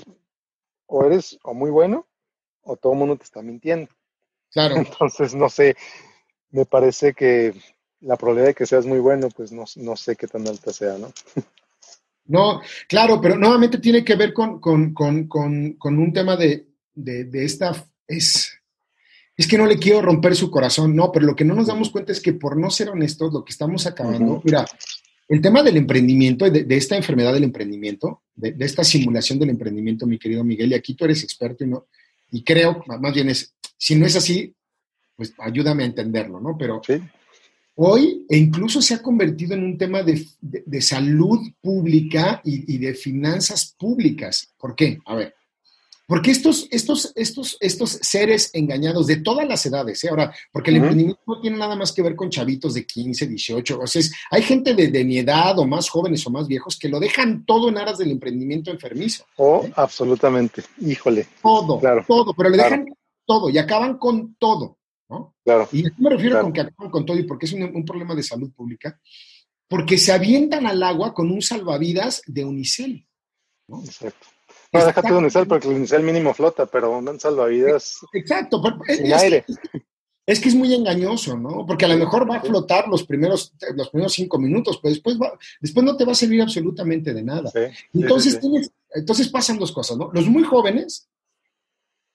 [0.87, 2.07] o eres o muy bueno,
[2.63, 3.89] o todo el mundo te está mintiendo.
[4.51, 4.77] Claro.
[4.77, 5.77] Entonces, no sé,
[6.51, 7.55] me parece que
[8.01, 11.13] la probabilidad de que seas muy bueno, pues no, sé qué tan alta sea, ¿no?
[12.29, 17.73] No, claro, pero nuevamente tiene que ver con, un tema de, de, de esta,
[18.07, 18.53] es,
[19.37, 21.91] es que no le quiero romper su corazón, no, pero lo que no nos damos
[21.91, 24.65] cuenta es que por no ser honestos, lo que estamos acabando, mira,
[25.29, 30.07] el tema del emprendimiento, de, de esta enfermedad del emprendimiento, de, esta simulación del emprendimiento,
[30.07, 31.87] mi querido Miguel, y aquí tú eres experto y, no,
[32.31, 34.55] y creo, más bien es, si no es así,
[35.17, 36.57] pues ayúdame a entenderlo, ¿no?
[36.59, 36.81] Pero
[37.75, 40.25] hoy e incluso se ha convertido en un tema de,
[40.81, 44.55] salud pública y, y de finanzas públicas.
[44.59, 44.99] ¿Por qué?
[45.07, 45.35] A ver,
[46.07, 50.09] porque estos, estos, estos, estos seres engañados de todas las edades, ¿eh?
[50.09, 53.81] ahora, porque el emprendimiento no tiene nada más que ver con chavitos de 15, 18,
[53.81, 57.01] o sea, hay gente de, mi edad o más jóvenes o más viejos que lo
[57.01, 59.25] dejan todo en aras del emprendimiento enfermizo.
[59.37, 61.27] Oh, absolutamente, híjole.
[61.43, 62.87] Todo, claro, todo, pero le dejan
[63.25, 65.35] todo y acaban con todo, ¿no?
[65.45, 65.69] Claro.
[65.73, 68.23] Y me refiero con que acaban con todo y porque es un, un problema de
[68.23, 69.01] salud pública,
[69.69, 73.07] porque se avientan al agua con un salvavidas de unicel.
[73.69, 73.83] ¿no?
[73.83, 74.29] Exacto.
[74.79, 77.99] No, déjate de unicel porque el unicel mínimo flota, pero un salvavidas.
[78.13, 79.45] Exacto, es, aire.
[80.27, 81.65] Es que es muy engañoso, ¿no?
[81.65, 85.17] Porque a lo mejor va a flotar los primeros, los primeros cinco minutos, pero después,
[85.61, 87.51] después no te va a servir absolutamente de nada.
[87.95, 88.41] entonces,
[88.95, 90.11] entonces pasan dos cosas, ¿no?
[90.13, 91.09] Los muy jóvenes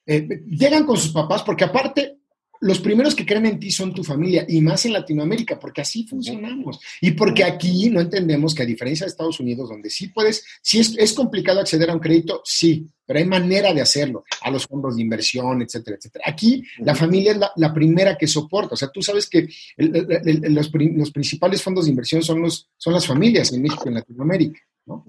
[0.06, 2.21] eh, llegan con sus papás, porque aparte
[2.62, 6.06] los primeros que creen en ti son tu familia y más en Latinoamérica, porque así
[6.08, 6.80] funcionamos.
[7.02, 10.80] Y porque aquí no entendemos que a diferencia de Estados Unidos, donde sí puedes, sí
[10.80, 14.96] es, complicado acceder a un crédito, sí, pero hay manera de hacerlo, a los fondos
[14.96, 16.26] de inversión, etcétera, etcétera.
[16.28, 18.76] Aquí la familia es la, primera que soporta.
[18.76, 19.48] O sea, tú sabes que
[19.78, 20.70] los,
[21.12, 25.04] principales fondos de inversión son, los, son las familias en México y en Latinoamérica, ¿no?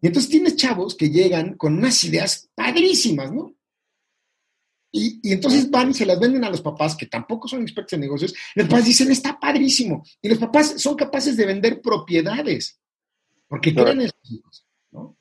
[0.00, 3.55] Y entonces tienes chavos que llegan con unas ideas padrísimas, ¿no?
[4.96, 8.00] Y, entonces van y se las venden a los papás, que tampoco son expertos en
[8.00, 8.34] negocios.
[8.54, 10.04] Los papás dicen, está padrísimo.
[10.22, 12.80] Y los papás son capaces de vender propiedades,
[13.46, 14.66] porque quieren esos hijos.
[14.90, 15.16] ¿no?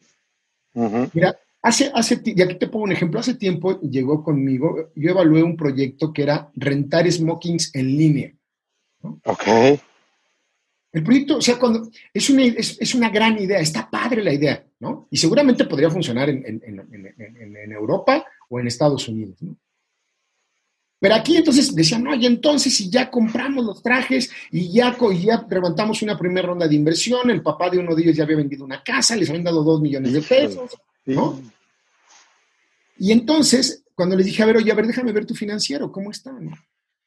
[1.14, 5.44] Mira, hace, hace, y aquí te pongo un ejemplo, hace tiempo llegó conmigo, yo evalué
[5.44, 8.34] un proyecto que era rentar smokings en línea.
[9.02, 9.48] Ok.
[10.94, 14.66] El proyecto, o sea, cuando es una, es, una gran idea, está padre la idea,
[14.80, 15.10] ¿no?
[15.12, 19.58] Y seguramente podría funcionar en, en, en Europa o en Estados Unidos, ¿no?
[21.06, 25.46] Pero aquí entonces decían, no, y entonces si ya compramos los trajes y ya, ya
[25.48, 28.66] levantamos una primera ronda de inversión, el papá de uno de ellos ya había vendido
[28.66, 30.72] una casa, les habían dado dos millones de pesos,
[31.06, 31.40] ¿no?
[32.98, 36.10] Y entonces, cuando les dije, a ver, oye, a ver, déjame ver tu financiero, ¿cómo
[36.10, 36.36] está?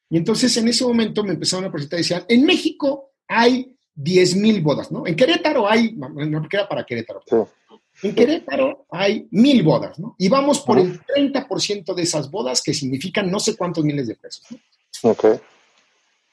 [0.09, 4.37] Y entonces en ese momento me empezaron a presentar y decían, en México hay 10
[4.37, 5.05] mil bodas, ¿no?
[5.07, 6.07] En Querétaro hay, no,
[6.39, 7.21] porque era para Querétaro.
[8.01, 10.15] En Querétaro hay mil bodas, ¿no?
[10.17, 14.15] Y vamos por el 30% de esas bodas, que significan no sé cuántos miles de
[14.15, 14.45] pesos.
[14.49, 15.11] ¿no?
[15.11, 15.25] Ok.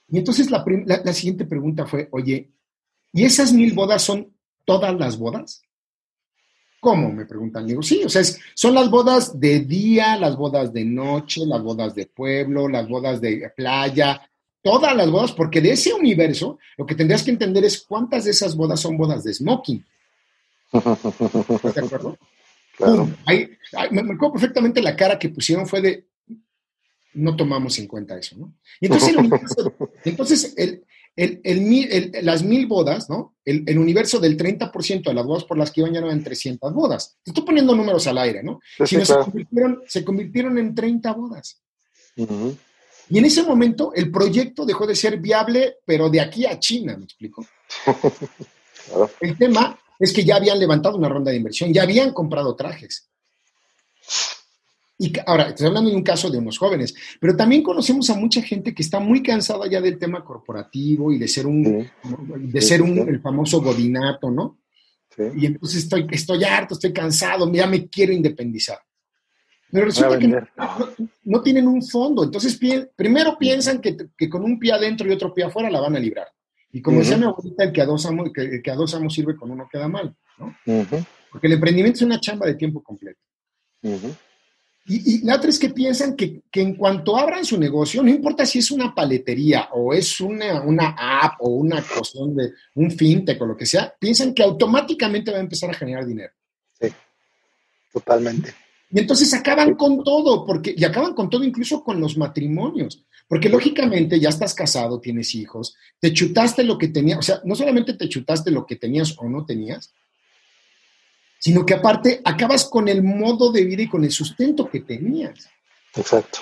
[0.09, 0.64] Y entonces la,
[1.12, 2.48] siguiente pregunta fue, oye,
[3.12, 4.33] ¿y esas mil bodas son
[4.64, 5.62] todas las bodas?
[6.79, 7.11] ¿Cómo?
[7.11, 7.66] Me preguntan.
[7.66, 8.22] Digo, sí, o sea,
[8.55, 13.20] son las bodas de día, las bodas de noche, las bodas de pueblo, las bodas
[13.20, 14.22] de playa,
[14.62, 18.31] todas las bodas, porque de ese universo lo que tendrías que entender es cuántas de
[18.31, 19.85] esas bodas son bodas de smoking.
[20.72, 22.18] ¿Estás de acuerdo?
[23.90, 26.07] me marcó perfectamente la cara que pusieron fue de,
[27.14, 28.55] no tomamos en cuenta eso, ¿no?
[28.81, 29.74] Y entonces, el universo,
[30.05, 30.85] entonces el,
[31.16, 33.37] el, las mil bodas, ¿no?
[33.44, 36.72] El, universo del 30% de las bodas por las que iban ya no eran 300
[36.74, 37.16] bodas.
[37.22, 38.61] Te estoy poniendo números al aire, ¿no?
[38.85, 41.62] se, convirtieron, se, convirtieron, en 30 bodas.
[43.09, 46.96] Y en ese momento el proyecto dejó de ser viable, pero de aquí a China,
[46.96, 47.46] ¿me explico?
[49.20, 53.09] El tema es que ya habían levantado una ronda de inversión, ya habían comprado trajes.
[54.98, 58.40] Y ahora, estoy hablando de un caso de unos jóvenes, pero también conocemos a mucha
[58.40, 61.87] gente que está muy cansada ya del tema corporativo y de ser un,
[62.38, 64.59] de ser un, el famoso godinato, ¿no?
[65.35, 68.78] Y entonces estoy, estoy harto, estoy cansado, ya me quiero independizar.
[69.70, 70.28] Pero resulta que
[71.24, 72.24] no, tienen un fondo.
[72.24, 72.59] Entonces,
[72.94, 75.98] primero piensan que, que, con un pie adentro y otro pie afuera la van a
[75.98, 76.28] librar.
[76.72, 79.14] Y como decía mi abuelita, el que, a dos amos, que, que a dos amos
[79.14, 80.55] sirve con uno queda mal, ¿no?
[81.31, 83.20] Porque el emprendimiento es una chamba de tiempo completo.
[84.88, 88.46] Y, la otra es que piensan que, que, en cuanto abran su negocio, no importa
[88.46, 93.40] si es una paletería o es una, una app o una cuestión de un fintech
[93.42, 96.33] o lo que sea, piensan que automáticamente va a empezar a generar dinero.
[96.81, 96.88] Sí,
[97.92, 98.55] totalmente.
[98.90, 103.48] Y entonces acaban con todo, porque, y acaban con todo incluso con los matrimonios, porque
[103.48, 107.94] lógicamente ya estás casado, tienes hijos, te chutaste lo que tenías, o sea, no solamente
[107.94, 109.92] te chutaste lo que tenías o no tenías,
[111.38, 115.48] sino que aparte acabas con el modo de vida y con el sustento que tenías.
[115.94, 116.40] Exacto.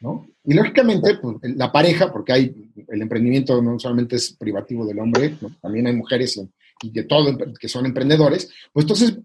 [0.00, 0.26] ¿no?
[0.44, 5.36] Y lógicamente, pues, la pareja, porque hay el emprendimiento no solamente es privativo del hombre,
[5.60, 6.40] también hay mujeres
[6.82, 9.18] y, de todo que son emprendedores, pues entonces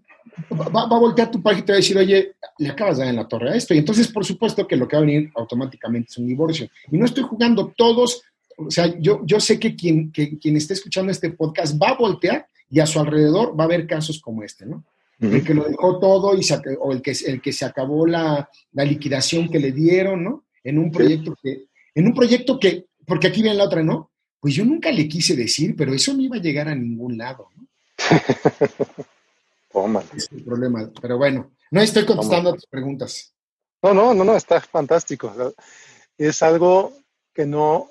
[0.52, 3.10] va, a voltear tu pareja y te va a decir, oye, le acabas de dar
[3.10, 3.74] en la torre a esto.
[3.74, 6.68] Y entonces, por supuesto que lo que va a venir automáticamente es un divorcio.
[6.90, 8.22] Y no estoy jugando todos,
[8.56, 11.98] o sea, yo, yo sé que quien, que, quien esté escuchando este podcast va a
[11.98, 14.84] voltear y a su alrededor va a haber casos como este, ¿no?
[15.20, 18.48] El que lo dejó todo y se, o el que, el que se acabó la,
[18.72, 20.44] la liquidación que le dieron, ¿no?
[20.62, 24.10] En un proyecto que, en un proyecto que, porque aquí viene la otra, ¿no?
[24.40, 27.48] Pues yo nunca le quise decir, pero eso no iba a llegar a ningún lado,
[27.56, 27.66] ¿no?
[30.16, 33.34] Es el problema, pero bueno, no estoy contestando a tus preguntas.
[33.82, 35.34] No, no, no, no, está fantástico.
[36.16, 36.92] Es algo
[37.34, 37.90] que no,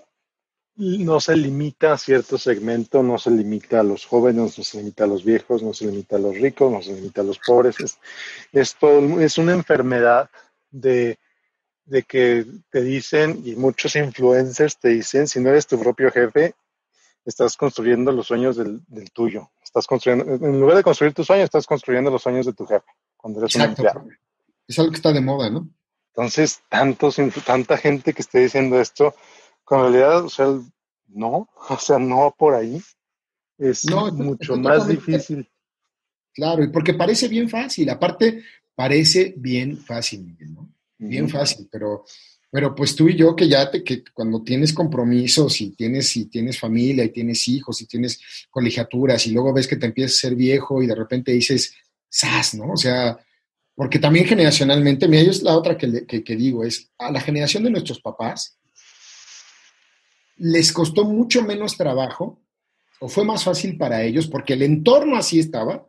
[0.76, 5.04] no se limita a cierto segmento, no se limita a los jóvenes, no se limita
[5.04, 7.76] a los viejos, no se limita a los ricos, no se limita a los pobres.
[8.54, 8.78] Es,
[9.20, 10.30] es una enfermedad
[10.72, 11.20] de,
[11.86, 16.56] de que te dicen, y muchos influencers te dicen, si no eres tu propio jefe,
[17.26, 18.82] estás construyendo los sueños del,
[19.14, 19.52] tuyo.
[19.64, 22.86] Estás construyendo, en lugar de construir tus sueños, estás construyendo los sueños de tu jefe
[23.18, 24.06] cuando eres un empleado.
[24.68, 25.70] Es algo que está de moda, ¿no?
[26.16, 29.16] Entonces, tantos, tanta gente que esté diciendo esto,
[29.64, 30.48] con realidad, o sea,
[31.08, 32.82] no, o sea, no por ahí.
[33.58, 35.50] Es mucho más difícil.
[36.34, 38.44] Claro, y porque parece bien fácil, aparte
[38.76, 40.70] parece bien fácil, ¿no?
[40.98, 42.06] Bien fácil, pero,
[42.54, 46.26] pero pues tú y yo que ya te, que cuando tienes compromisos y tienes, y
[46.26, 50.22] tienes familia y tienes hijos y tienes colegiaturas y luego ves que te empiezas a
[50.22, 51.74] ser viejo y de repente dices,
[52.14, 52.54] ¡zas!
[52.54, 52.74] ¿no?
[52.74, 53.18] O sea,
[53.74, 57.64] porque también generacionalmente, mira, yo es la otra que, que digo, es a la generación
[57.64, 58.60] de nuestros papás,
[60.38, 62.40] les costó mucho menos trabajo
[63.00, 65.88] o fue más fácil para ellos porque el entorno así estaba,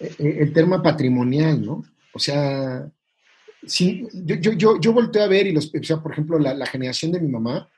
[0.00, 1.84] eh, eh, el tema patrimonial, ¿no?
[2.14, 2.90] O sea,
[3.66, 6.66] sí, yo, yo, yo, yo volteé a ver y los, o sea, por ejemplo, la,
[6.66, 7.68] generación de mi mamá,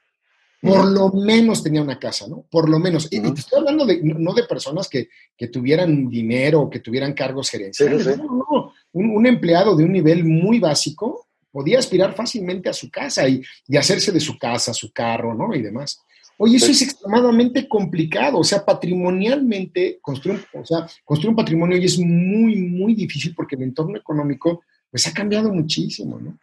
[0.60, 2.46] por lo menos tenía una casa, ¿no?
[2.50, 3.06] Por lo menos.
[3.10, 5.08] Y, te estoy hablando de, no de personas que,
[5.48, 8.16] tuvieran dinero o que tuvieran cargos gerenciales.
[8.16, 13.28] No, no, un, empleado de un nivel muy básico podía aspirar fácilmente a su casa
[13.28, 13.42] y,
[13.76, 15.54] hacerse de su casa, su carro, ¿no?
[15.54, 16.00] Y demás.
[16.36, 21.84] Oye, eso es extremadamente complicado, o sea, patrimonialmente, construir, o sea, construir un patrimonio hoy
[21.84, 24.62] es muy, muy difícil porque el entorno económico,
[24.94, 26.38] pues ha cambiado muchísimo, ¿no?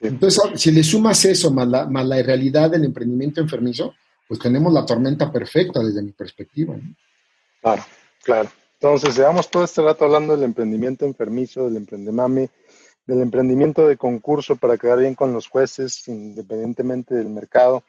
[0.00, 3.94] Entonces, si le sumas eso más la, más la realidad del emprendimiento enfermizo,
[4.26, 6.96] pues tenemos la tormenta perfecta desde mi perspectiva, ¿no?
[7.62, 7.84] Claro,
[8.24, 8.50] claro.
[8.72, 12.50] Entonces, llevamos todo este rato hablando del emprendimiento enfermizo, del emprendemame,
[13.06, 17.84] del emprendimiento de concurso para quedar bien con los jueces, independientemente del mercado.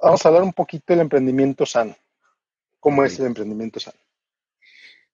[0.00, 1.96] Vamos a hablar un poquito del emprendimiento sano.
[2.80, 4.00] ¿Cómo es el emprendimiento sano?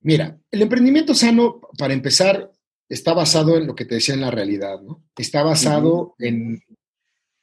[0.00, 2.50] Mira, el emprendimiento sano, para empezar,
[2.88, 5.04] está basado en lo que te decía en la realidad, ¿no?
[5.16, 6.62] Está basado en...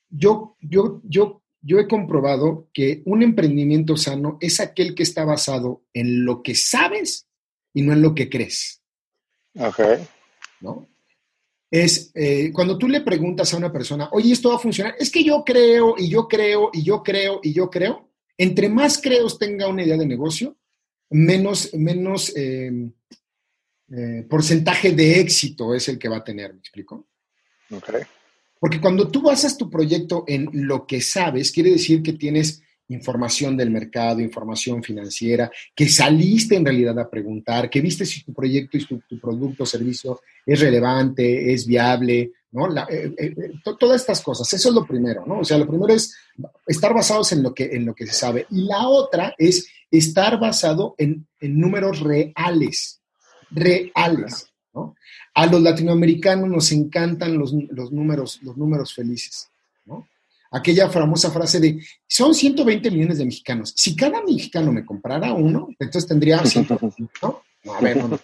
[0.09, 5.83] Yo, yo, yo, yo he comprobado que un emprendimiento sano es aquel que está basado
[5.93, 7.27] en lo que sabes
[7.73, 8.81] y no en lo que crees.
[9.57, 9.79] Ok.
[10.61, 10.87] ¿no?
[11.71, 15.11] Es eh, cuando tú le preguntas a una persona, oye, esto va a funcionar, es
[15.11, 19.37] que yo creo y yo creo y yo creo y yo creo, entre más creos
[19.37, 20.57] tenga una idea de negocio,
[21.11, 22.91] menos, menos, em,
[23.91, 27.07] eh, porcentaje de éxito es el que va a tener, ¿me explico?
[28.59, 33.55] Porque cuando tú basas tu proyecto en lo que sabes, quiere decir que tienes información
[33.55, 38.77] del mercado, información financiera, que saliste en realidad a preguntar, que viste si tu proyecto
[38.77, 42.67] y tu, producto o servicio es relevante, es viable, ¿no?
[42.89, 43.35] Eh, eh,
[43.79, 45.39] todas estas cosas, eso es lo primero, ¿no?
[45.39, 46.15] O sea, lo primero es
[46.65, 48.47] estar basados en lo que, en lo que se sabe.
[48.49, 52.98] Y la otra es estar basado en, números reales,
[53.51, 54.95] reales, ¿no?
[55.33, 59.49] A los latinoamericanos nos encantan los, los números, los números felices
[60.51, 63.73] aquella famosa frase de, son 120 millones de mexicanos.
[63.75, 67.41] Si cada mexicano me comprara uno, entonces tendría 120, ¿no?
[67.73, 68.19] a ver, no,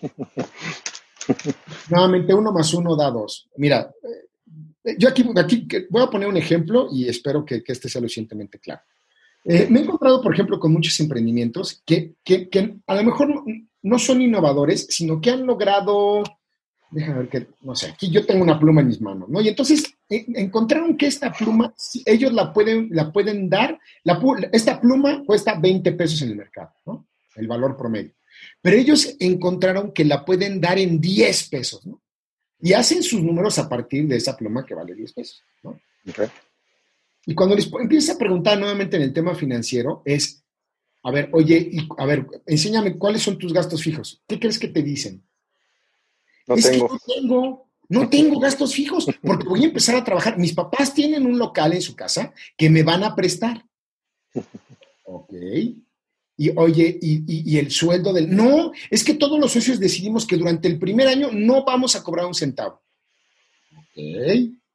[1.89, 3.49] Nuevamente, uno más uno da dos.
[3.57, 3.91] Mira,
[4.83, 8.07] eh, yo aquí, aquí voy a poner un ejemplo y espero que, este sea lo
[8.07, 8.81] suficientemente claro.
[9.43, 13.43] Eh, me he encontrado, por ejemplo, con muchos emprendimientos que, que, que a lo mejor
[13.85, 16.23] no son innovadores, sino que han logrado
[16.95, 19.41] déjame ver que, no sé, aquí yo tengo una pluma en mis manos, ¿no?
[19.41, 21.73] Y entonces eh, encontraron que esta pluma,
[22.05, 24.21] ellos la pueden, la pueden dar, la,
[24.53, 27.07] esta pluma cuesta 20 pesos en el mercado, ¿no?
[27.35, 28.13] El valor promedio.
[28.61, 32.01] Pero ellos encontraron que la pueden dar en 10 pesos, ¿no?
[32.61, 35.77] Y hacen sus números a partir de esa pluma que vale 10 pesos, ¿no?
[37.25, 40.44] Y cuando les empiezas a preguntar nuevamente en el tema financiero, es,
[41.05, 44.23] a ver, oye, y, a ver, enséñame cuáles son tus gastos fijos.
[44.27, 45.23] ¿Qué crees que te dicen?
[46.47, 46.89] No tengo.
[46.89, 47.69] no tengo.
[47.87, 50.39] No tengo gastos fijos porque voy a empezar a trabajar.
[50.39, 53.63] Mis papás tienen un local en su casa que me van a prestar.
[55.03, 55.33] Ok.
[56.37, 58.35] Y oye, y, el sueldo del...
[58.35, 62.01] No, es que todos los socios decidimos que durante el primer año no vamos a
[62.01, 62.81] cobrar un centavo.
[63.77, 64.01] Ok,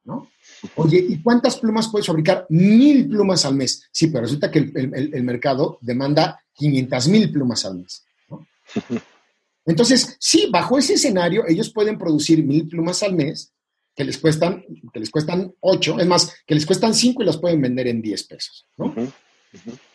[0.05, 0.31] ¿no?
[0.75, 2.45] Oye, ¿y cuántas plumas puedes fabricar?
[2.49, 3.87] Mil plumas al mes.
[3.91, 8.05] Sí, pero resulta que el, el mercado demanda 500 mil plumas al mes.
[8.29, 8.47] ¿no?
[9.65, 13.53] Entonces, sí, bajo ese escenario, ellos pueden producir mil plumas al mes,
[13.95, 17.37] que les cuestan, que les cuestan ocho, es más, que les cuestan cinco y las
[17.37, 18.65] pueden vender en diez pesos.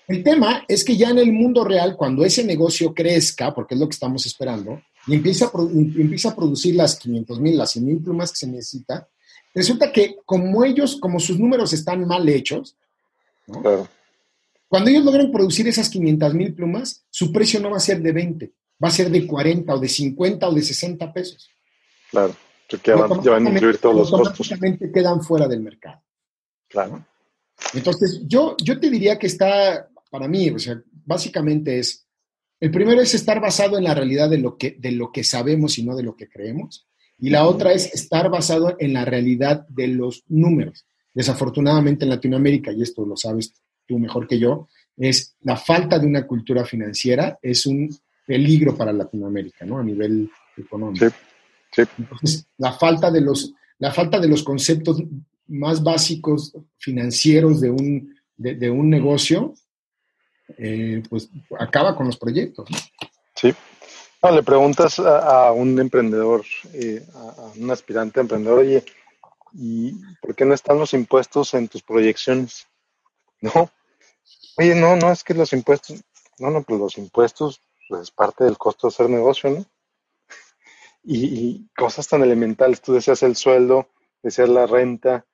[0.07, 3.81] El tema es que ya en el mundo real, cuando ese negocio crezca, porque es
[3.81, 7.85] lo que estamos esperando, y empieza a, empieza a producir las 500 mil, las 100
[7.85, 9.09] mil plumas que se necesita,
[9.57, 12.77] resulta que como ellos, como sus números están mal hechos,
[14.69, 18.13] cuando ellos logren producir esas 500 mil plumas, su precio no va a ser de
[18.13, 18.53] 20,
[18.83, 21.51] va a ser de 40 o de 50 o de 60 pesos.
[22.11, 22.35] Claro,
[22.69, 24.59] porque ya van, a incluir todos los costos.
[24.93, 26.03] quedan fuera del mercado.
[26.69, 27.07] Claro.
[27.75, 32.07] Entonces, yo, yo te diría que está, para mí, o sea, básicamente es,
[32.61, 35.79] el primero es estar basado en la realidad de lo que, de lo que sabemos
[35.79, 36.87] y no de lo que creemos.
[37.19, 40.87] Y la otra es estar basado en la realidad de los números.
[41.15, 43.55] Desafortunadamente en Latinoamérica, y esto lo sabes
[43.87, 47.89] tú mejor que yo, es la falta de una cultura financiera, es un
[48.27, 49.79] peligro para Latinoamérica, ¿no?
[49.79, 51.07] A nivel económico.
[51.73, 55.03] Sí, Entonces, la falta de los, la falta de los conceptos
[55.49, 59.55] más básicos financieros de un, de, un negocio,
[60.59, 62.69] eh, pues acaba con los proyectos.
[63.37, 63.55] Sí.
[64.23, 68.85] Le preguntas a, un emprendedor, eh, a, un aspirante emprendedor, oye,
[69.53, 72.67] ¿y por qué no están los impuestos en tus proyecciones?
[73.41, 73.71] No.
[74.59, 76.03] Oye, no, no, es que los impuestos,
[76.39, 79.65] no, no, pues los impuestos pues es parte del costo de hacer negocio, ¿no?
[81.05, 83.91] Y, cosas tan elementales, tú decías el sueldo,
[84.23, 85.25] decías la renta,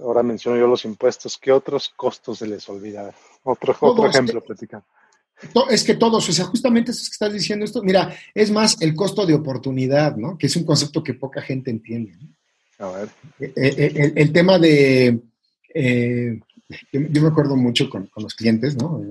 [0.00, 3.14] ahora menciono yo los impuestos, ¿qué otros costos se les olvida?
[3.44, 4.86] Otro, otro ejemplo, platicando.
[5.70, 7.82] Es que todos, o sea, justamente eso es que estás diciendo esto.
[7.82, 10.38] Mira, es más el costo de oportunidad, ¿no?
[10.38, 12.16] Que es un concepto que poca gente entiende.
[12.78, 13.08] A ver.
[13.40, 15.20] Eh, eh, eh, el, tema de.
[16.92, 19.04] yo, me acuerdo mucho con, con los clientes, ¿no?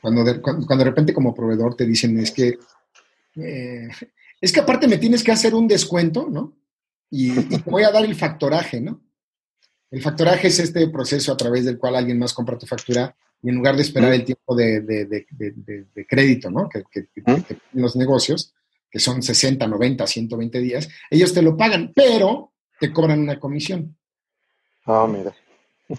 [0.00, 2.58] Cuando de, cuando, de repente como proveedor te dicen es que,
[3.36, 3.88] eh,
[4.40, 6.56] es que aparte me tienes que hacer un descuento, ¿no?
[7.10, 9.00] Y, te voy a dar el factoraje, ¿no?
[9.90, 13.48] El factoraje es este proceso a través del cual alguien más compra tu factura y
[13.48, 16.68] en lugar de esperar el tiempo de, de, crédito, ¿no?
[16.68, 17.06] Que, que,
[17.72, 18.54] los negocios,
[18.90, 23.96] que son 60, 90, 120 días, ellos te lo pagan, pero te cobran una comisión.
[24.84, 25.34] Ah, mira.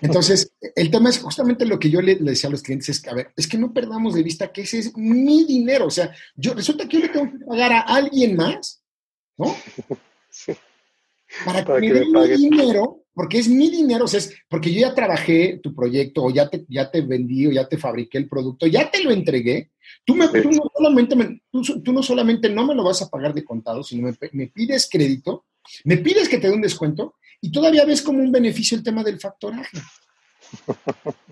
[0.01, 3.09] Entonces, el tema es justamente lo que yo le, decía a los clientes, es que,
[3.09, 5.87] a ver, es que no perdamos de vista que ese es mi dinero.
[5.87, 8.81] O sea, yo resulta que yo le tengo que pagar a alguien más,
[9.37, 9.55] ¿no?
[10.33, 10.53] Sí.
[11.45, 14.81] Para, que, me dé mi dinero, porque es mi dinero, o sea, es porque yo
[14.81, 18.27] ya trabajé tu proyecto, o ya te, ya te vendí, o ya te fabriqué el
[18.27, 19.71] producto, ya te lo entregué.
[20.05, 21.15] Tú, me, tú, no, solamente
[21.51, 24.89] tú, no solamente no me lo vas a pagar de contado, sino me, me pides
[24.89, 25.45] crédito,
[25.83, 29.03] me pides que te dé un descuento y todavía ves como un beneficio el tema
[29.03, 29.77] del factoraje.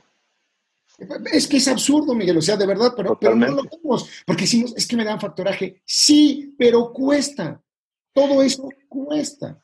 [1.32, 4.42] Es que es absurdo, Miguel, o sea, de verdad, pero, pero no lo vemos, porque
[4.42, 5.82] decimos, es que me dan factoraje.
[5.86, 7.62] Sí, pero cuesta.
[8.14, 9.64] Todo eso cuesta.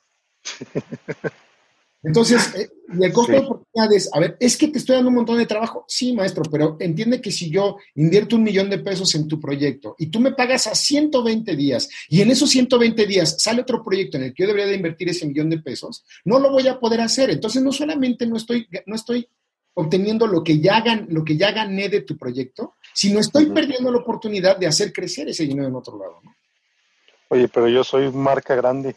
[2.05, 2.69] Entonces, eh,
[3.01, 5.85] el costo de oportunidades, a ver, es que te estoy dando un montón de trabajo.
[5.87, 9.95] Sí, maestro, pero entiende que si yo invierto un millón de pesos en tu proyecto
[9.97, 14.17] y tú me pagas a 120 días y en esos 120 días sale otro proyecto
[14.17, 16.79] en el que yo debería de invertir ese millón de pesos, no lo voy a
[16.79, 17.31] poder hacer.
[17.31, 19.27] Entonces, no solamente no estoy, no estoy
[19.73, 23.97] obteniendo lo que, ya lo que ya gané de tu proyecto, sino estoy perdiendo la
[23.97, 26.21] oportunidad de hacer crecer ese dinero en otro lado.
[26.23, 26.35] ¿no?
[27.29, 28.95] Oye, pero yo soy marca grande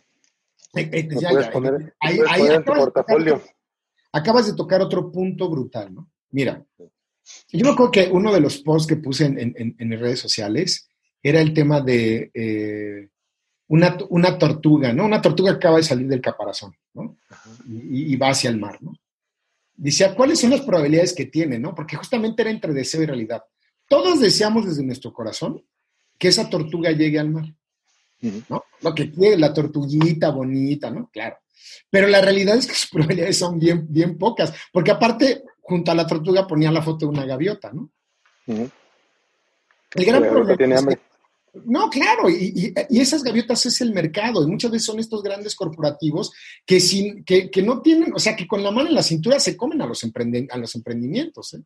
[4.13, 6.11] acabas, de tocar otro punto brutal, ¿no?
[6.31, 6.65] Mira,
[7.51, 10.89] yo me acuerdo que uno de los posts que puse en, redes sociales
[11.23, 13.09] era el tema de eh,
[13.69, 15.05] una, tortuga, ¿no?
[15.05, 17.17] Una tortuga acaba de salir del caparazón, ¿no?
[17.69, 18.93] Y, va hacia el mar, ¿no?
[19.75, 21.75] Decía, ¿cuáles son las probabilidades que tiene, no?
[21.75, 23.45] Porque justamente era entre deseo y realidad.
[23.89, 25.65] Todos deseamos desde nuestro corazón
[26.19, 27.45] que esa tortuga llegue al mar.
[28.21, 28.65] ¿No?
[28.81, 31.09] Lo que quiere, la tortuguita bonita, ¿no?
[31.13, 31.37] Claro.
[31.91, 35.95] Pero la realidad es que sus probabilidades son bien, bien pocas, porque aparte, junto a
[35.95, 37.91] la tortuga ponía la foto de una gaviota, ¿no?
[38.47, 40.97] El gran problema
[41.65, 46.33] no, claro, y, esas gaviotas es el mercado, y muchas veces son estos grandes corporativos
[46.65, 49.41] que, sin, que, que no tienen, o sea, que con la mano en la cintura
[49.41, 51.55] se comen a los, a los emprendimientos.
[51.55, 51.63] ¿eh?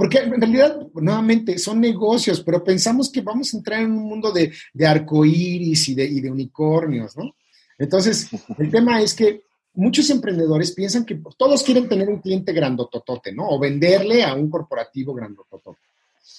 [0.00, 4.32] Porque en realidad, nuevamente, son negocios, pero pensamos que vamos a entrar en un mundo
[4.32, 7.36] de, de arcoíris y de, y de unicornios, ¿no?
[7.76, 9.42] Entonces, el tema es que
[9.74, 13.46] muchos emprendedores piensan que todos quieren tener un cliente grandototote, ¿no?
[13.50, 15.80] O venderle a un corporativo grandototote.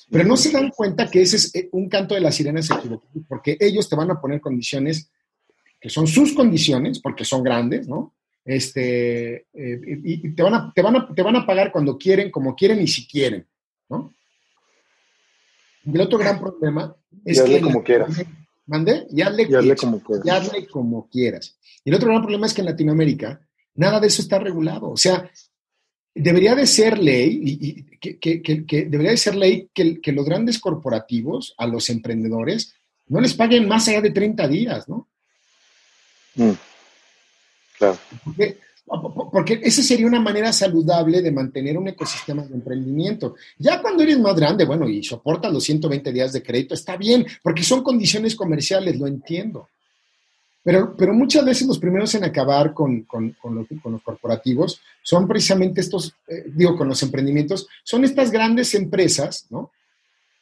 [0.10, 3.12] Pero no se dan cuenta que ese es eh, un canto de las sirenas equivocado,
[3.28, 5.08] porque ellos te van a poner condiciones
[5.80, 8.16] que son sus condiciones, porque son grandes, ¿no?
[8.44, 12.32] Este, eh, y te van, a, te, van a, te van a pagar cuando quieren,
[12.32, 13.46] como quieren y si quieren.
[13.92, 14.14] ¿No?
[15.86, 17.62] Y el otro gran problema es que...
[17.62, 18.24] como quieras.
[18.66, 19.06] ¿Mande?
[19.12, 20.52] Y hazle, como quieras.
[20.58, 21.58] Y como quieras.
[21.84, 23.42] Y el otro gran problema es que en Latinoamérica
[23.76, 24.90] nada de eso está regulado.
[24.92, 25.30] O sea,
[26.14, 31.68] debería de ser ley, y, que, debería de ser ley que, los grandes corporativos a
[31.68, 32.74] los emprendedores
[33.08, 35.10] no les paguen más allá de 30 días, ¿no?
[36.36, 36.52] Mm.
[37.78, 37.98] Claro.
[38.24, 38.58] Porque
[39.62, 43.36] esa sería una manera saludable de mantener un ecosistema de emprendimiento.
[43.58, 47.26] Ya cuando eres más grande, bueno, y soportas los 120 días de crédito, está bien,
[47.42, 49.70] porque son condiciones comerciales, lo entiendo.
[50.64, 53.68] Pero, pero muchas veces los primeros en acabar con, con, los,
[54.04, 59.72] corporativos son precisamente estos, eh, digo, con los emprendimientos, son estas grandes empresas, ¿no?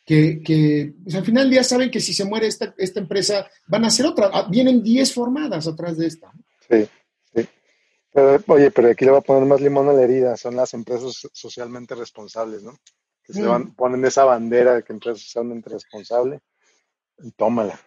[0.06, 3.47] Que, que pues, al final del día saben que si se muere esta, esta empresa,
[3.68, 6.32] van a ser otra, ah, vienen 10 formadas atrás de esta.
[6.68, 6.88] Sí
[8.14, 11.28] oye, pero aquí le va a poner más limón a la herida, son las empresas
[11.34, 12.78] socialmente responsables, ¿no?
[13.24, 16.39] Que se van, ponen esa bandera de que empresa socialmente responsable
[17.22, 17.80] y tómala.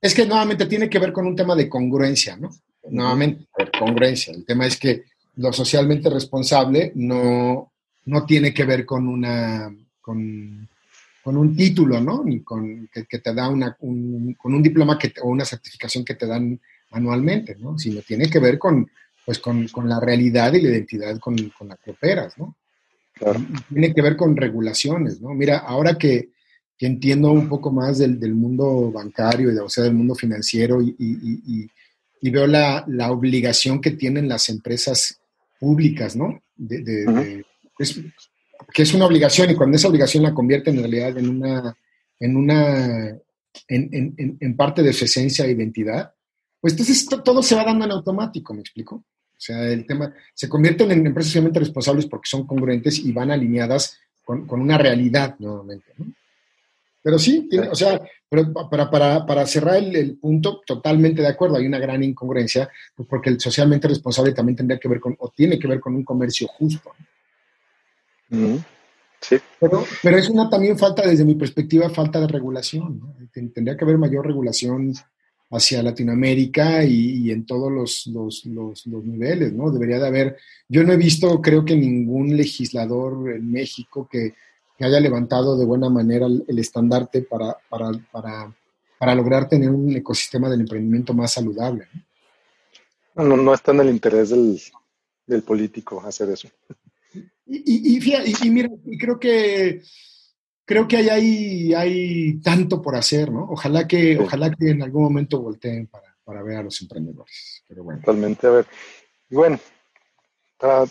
[0.00, 2.50] Es que nuevamente tiene que ver con un tema de congruencia, ¿no?
[2.88, 3.46] Nuevamente,
[3.78, 4.32] congruencia.
[4.32, 5.04] El tema es que
[5.36, 7.72] lo socialmente responsable no,
[8.06, 10.68] no tiene que ver con una con,
[11.24, 12.24] un título, ¿no?
[12.24, 16.14] Ni con que, te da una, un, con un diploma que o una certificación que
[16.14, 16.60] te dan
[16.90, 17.78] anualmente, ¿no?
[17.78, 18.90] Sino tiene que ver con,
[19.30, 22.56] pues con, la realidad y la identidad con, la que operas, ¿no?
[23.68, 25.28] Tiene que ver con regulaciones, ¿no?
[25.34, 26.30] Mira, ahora que,
[26.80, 31.70] entiendo un poco más del, mundo bancario, y o sea, del mundo financiero y,
[32.22, 35.20] veo la, obligación que tienen las empresas
[35.60, 36.42] públicas, ¿no?
[36.56, 37.44] De,
[38.74, 41.76] que es una obligación y cuando esa obligación la convierte en realidad en una,
[42.18, 43.16] en una,
[43.68, 46.14] en, parte de su esencia e identidad,
[46.60, 49.04] pues entonces todo se va dando en automático, ¿me explico?
[49.40, 53.30] O sea, el tema, se convierten en empresas socialmente responsables porque son congruentes y van
[53.30, 56.12] alineadas con, una realidad nuevamente, ¿no?
[57.02, 61.66] Pero sí, o sea, pero para, para, para cerrar el, punto, totalmente de acuerdo, hay
[61.66, 65.58] una gran incongruencia, pues porque el socialmente responsable también tendría que ver con, o tiene
[65.58, 66.92] que ver con un comercio justo.
[68.28, 69.38] Sí.
[69.58, 73.00] Pero, pero es una también falta, desde mi perspectiva, falta de regulación.
[73.00, 73.16] ¿no?
[73.32, 74.92] Tendría que haber mayor regulación
[75.50, 79.70] hacia Latinoamérica y, en todos los, los, los, niveles, ¿no?
[79.70, 80.36] Debería de haber,
[80.68, 84.34] yo no he visto, creo que ningún legislador en México que,
[84.82, 88.54] haya levantado de buena manera el, estandarte para, para, para,
[88.98, 91.86] para, lograr tener un ecosistema del emprendimiento más saludable.
[93.14, 94.58] No, no, no está en el interés del,
[95.26, 96.48] del político hacer eso.
[97.46, 99.82] Y, y, y, y mira, creo que
[100.70, 103.42] creo que hay, hay tanto por hacer, ¿no?
[103.50, 107.64] Ojalá que, ojalá que en algún momento volteen para, para, ver a los emprendedores.
[107.66, 107.98] Pero bueno.
[107.98, 108.66] Totalmente, a ver.
[109.28, 109.58] Y bueno,
[110.56, 110.84] para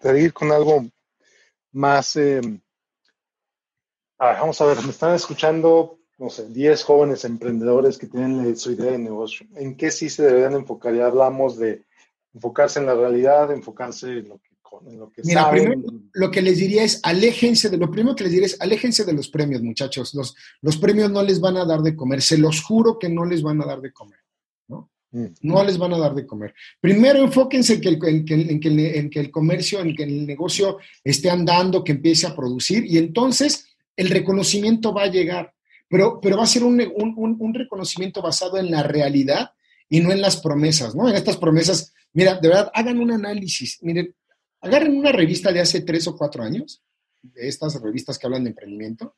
[0.00, 0.86] seguir con algo
[1.72, 2.40] más, eh,
[4.16, 8.92] vamos a ver, me están escuchando, no sé, 10 jóvenes emprendedores que tienen su idea
[8.92, 9.48] de negocio.
[9.56, 10.94] ¿En qué sí se deberían enfocar?
[10.94, 11.84] Ya hablamos de
[12.32, 14.38] enfocarse en la realidad, enfocarse en lo
[14.70, 18.14] que, en lo que Mira, Primero, lo que les diría es, aléjense de, lo primero
[18.14, 20.14] que les diría es, aléjense de los premios, muchachos.
[20.14, 23.24] Los, los premios no les van a dar de comer, se los juro que no
[23.24, 24.18] les van a dar de comer.
[25.10, 25.26] Mm.
[25.42, 25.64] ¿no?
[25.64, 26.54] les van a dar de comer.
[26.80, 30.78] Primero enfóquense en que, el, en, que, en que el comercio, en que el negocio
[31.02, 33.66] esté andando, que empiece a producir y entonces
[33.96, 35.54] el reconocimiento va a llegar,
[35.88, 39.52] pero, pero va a ser un, un, reconocimiento basado en la realidad
[39.88, 41.08] y no en las promesas, ¿no?
[41.08, 44.14] En estas promesas, mira, de verdad, hagan un análisis, miren,
[44.60, 46.82] agarren una revista de hace tres o cuatro años,
[47.22, 49.16] de estas revistas que hablan de emprendimiento,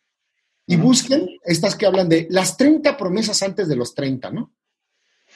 [0.67, 4.55] y busquen estas que hablan de las 30 promesas antes de los 30, ¿no?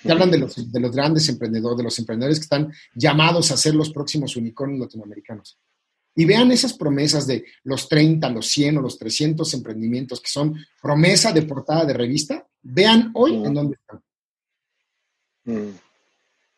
[0.03, 3.57] Que hablan de los, de los grandes emprendedores, de los emprendedores que están llamados a
[3.57, 5.59] ser los próximos unicornios latinoamericanos
[6.15, 10.55] y vean esas promesas de los 30, los 100 o los 300 emprendimientos que son
[10.81, 14.03] promesa de portada de revista, vean hoy en dónde están.
[15.45, 15.75] Mm.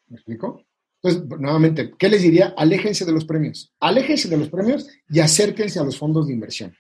[0.09, 0.66] ¿Me explico?
[1.07, 2.55] Entonces, nuevamente, ¿qué les diría?
[2.57, 3.73] Aléjense de los premios.
[3.79, 6.75] Aléjense de los premios y acérquense a los fondos de inversión.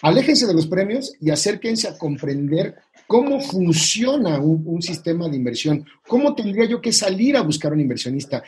[0.00, 2.74] Aléjense de los premios y acérquense a comprender
[3.06, 8.42] cómo funciona un, sistema de inversión, cómo tendría yo que salir a buscar un inversionista,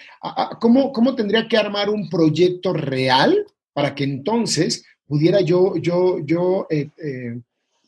[0.61, 3.45] cómo, cómo tendría que armar un proyecto real
[3.75, 7.39] para que entonces pudiera yo, yo, yo eh, eh,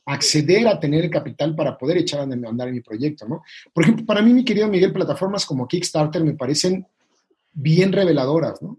[0.04, 3.42] acceder a tener el capital para poder echar a andar mi proyecto, ¿no?
[3.72, 6.86] Por ejemplo, para mí, mi querido Miguel, plataformas como Kickstarter me parecen
[7.58, 8.78] bien reveladoras, ¿no?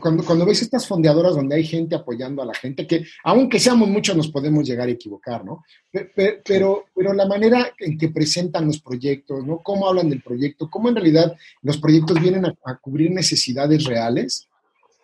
[0.00, 3.88] Cuando, cuando ves estas fondeadoras donde hay gente apoyando a la gente, que aunque seamos
[3.88, 5.64] muchos nos podemos llegar a equivocar, ¿no?
[6.44, 9.62] Pero, pero, la manera en que presentan los proyectos, ¿no?
[9.62, 14.46] Cómo hablan del proyecto, cómo en realidad los proyectos vienen a, cubrir necesidades reales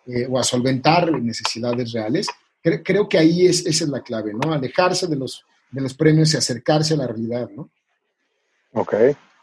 [0.05, 2.27] eh, o a solventar necesidades reales,
[2.61, 4.53] creo que ahí es, esa es la clave, ¿no?
[4.53, 7.71] Alejarse de los, de los premios y acercarse a la realidad, ¿no?
[8.73, 8.93] Ok,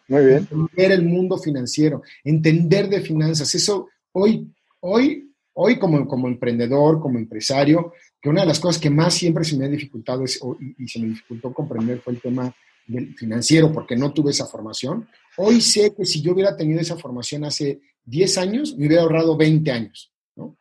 [0.08, 0.38] muy bien.
[0.38, 3.54] Entender el mundo financiero, entender de finanzas.
[3.54, 4.52] Eso hoy
[4.88, 9.44] Hoy, hoy como, como emprendedor, como empresario, que una de las cosas que más siempre
[9.44, 10.40] se me ha dificultado es,
[10.78, 12.54] y, se me dificultó comprender fue el tema
[12.86, 15.08] del financiero, porque no tuve esa formación.
[15.36, 19.36] Hoy sé que si yo hubiera tenido esa formación hace 10 años, me hubiera ahorrado
[19.36, 20.12] 20 años.
[20.36, 20.56] ¿no?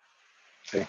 [0.64, 0.80] Sí.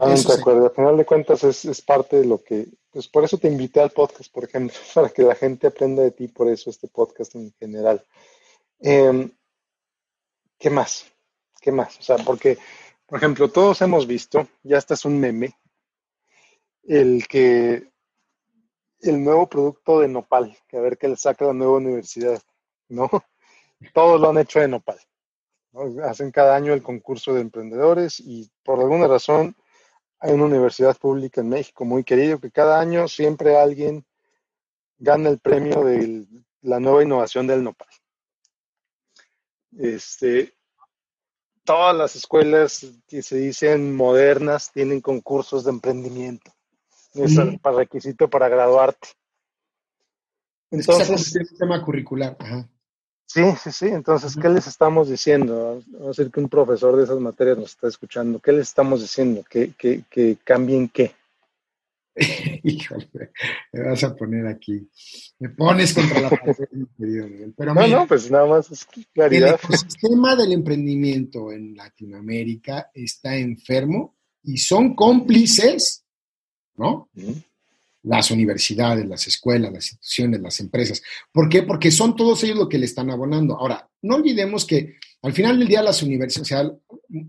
[0.00, 0.66] Ah, de acuerdo.
[0.66, 3.80] Al final de cuentas es, es, parte de lo que, pues por eso te invité
[3.80, 7.34] al podcast, por ejemplo, para que la gente aprenda de ti, por eso este podcast
[7.34, 8.04] en general.
[8.80, 9.30] Em,
[10.58, 11.06] ¿Qué más?
[11.60, 11.98] ¿Qué más?
[11.98, 12.58] O sea, porque,
[13.06, 15.58] por ejemplo, todos hemos visto, ya está es un meme,
[16.84, 17.88] el que
[19.00, 22.40] el nuevo producto de Nopal, que a ver qué le saca la nueva universidad,
[22.88, 23.10] ¿no?
[23.92, 24.98] Todos lo han hecho de Nopal.
[26.04, 29.56] Hacen cada año el concurso de emprendedores y por alguna razón
[30.24, 34.06] hay una universidad pública en México muy querido que cada año siempre alguien
[34.96, 36.26] gana el premio de
[36.62, 37.88] la nueva innovación del Nopal.
[39.76, 40.54] Este,
[41.62, 46.50] todas las escuelas que se dicen modernas tienen concursos de emprendimiento.
[47.12, 49.08] Es el requisito para graduarte.
[50.70, 52.36] Entonces, es un tema curricular.
[53.34, 53.86] Sí, sí, sí.
[53.86, 55.82] Entonces, ¿qué les estamos diciendo?
[55.88, 58.38] Vamos a decir que un profesor de esas materias nos está escuchando.
[58.38, 59.42] ¿Qué les estamos diciendo?
[59.50, 61.16] ¿Que, que, que cambien qué?
[62.62, 63.32] Híjole,
[63.72, 64.88] me vas a poner aquí.
[65.40, 66.54] Me pones contra la pared,
[67.56, 69.58] Pero no, no, pues nada más es claridad.
[69.68, 74.14] El sistema del emprendimiento en Latinoamérica está enfermo
[74.44, 76.04] y son cómplices,
[76.76, 77.10] ¿no?
[78.04, 81.02] Las universidades, las escuelas, las instituciones, las empresas.
[81.32, 81.62] ¿Por qué?
[81.62, 83.56] Porque son todos ellos los que le están abonando.
[83.58, 86.72] Ahora, no olvidemos que al final del día las universidades,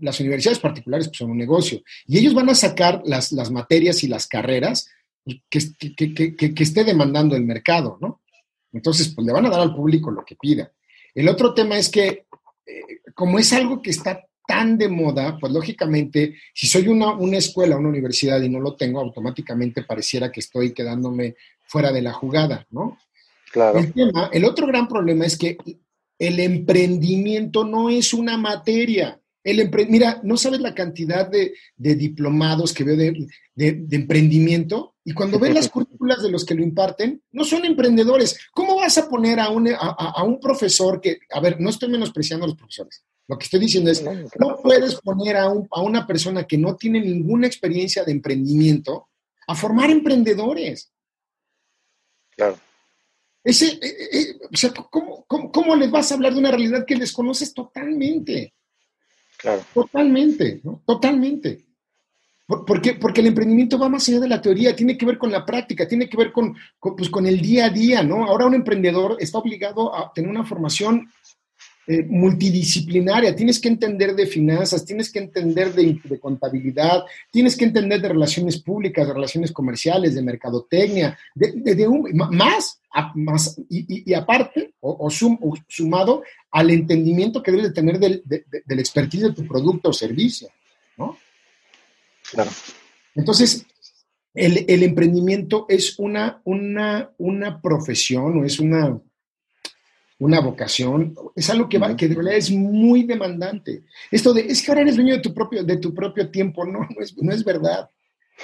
[0.00, 4.08] las universidades particulares pues, son un negocio y ellos van a sacar las, materias y
[4.08, 4.88] las carreras
[5.48, 8.20] que, que, esté demandando el mercado, ¿no?
[8.72, 10.70] Entonces, pues le van a dar al público lo que pida.
[11.14, 12.26] El otro tema es que,
[12.66, 12.82] eh,
[13.14, 17.76] como es algo que está tan de moda, pues lógicamente, si soy una, una escuela,
[17.76, 21.34] una universidad y no lo tengo, automáticamente pareciera que estoy quedándome
[21.64, 22.98] fuera de la jugada, ¿no?
[23.52, 23.78] Claro.
[23.78, 25.56] El, tema, el otro gran problema es que
[26.18, 29.20] el emprendimiento no es una materia.
[29.44, 33.28] El Mira, no sabes la cantidad de, diplomados que veo de,
[33.90, 38.38] emprendimiento y cuando ves las currículas de los que lo imparten, no son emprendedores.
[38.52, 42.44] ¿Cómo vas a poner a un, a, un profesor que, a ver, no estoy menospreciando
[42.44, 44.04] a los profesores, lo que estoy diciendo es,
[44.38, 49.08] no puedes poner a, a una persona que no tiene ninguna experiencia de emprendimiento
[49.46, 50.92] a formar emprendedores.
[52.30, 52.58] Claro.
[53.46, 56.96] Ese, eh, eh, eh, o sea, ¿cómo, les vas a hablar de una realidad que
[56.96, 58.54] desconoces totalmente?
[59.38, 59.62] Claro.
[59.72, 60.82] Totalmente, ¿no?
[60.84, 61.64] Totalmente.
[62.48, 65.44] porque, porque el emprendimiento va más allá de la teoría, tiene que ver con la
[65.46, 68.24] práctica, tiene que ver con, pues, con el día a día, ¿no?
[68.24, 71.08] Ahora un emprendedor está obligado a tener una formación
[71.88, 78.00] eh, multidisciplinaria, tienes que entender de finanzas, tienes que entender de, contabilidad, tienes que entender
[78.00, 81.88] de relaciones públicas, de relaciones comerciales, de mercadotecnia, de,
[82.32, 82.80] más,
[83.14, 85.08] más y, aparte, o,
[85.68, 90.48] sumado al entendimiento que debes de tener del, del expertise de tu producto o servicio,
[90.96, 91.16] ¿no?
[92.32, 92.50] Claro.
[93.14, 93.64] Entonces,
[94.34, 99.00] el, el, emprendimiento es una, una, una profesión o es una,
[100.18, 103.82] una vocación, es algo que, va, que de verdad es muy demandante.
[104.10, 106.80] Esto de, es que ahora eres dueño de tu propio, de tu propio tiempo, no,
[106.80, 107.90] no es, no es verdad.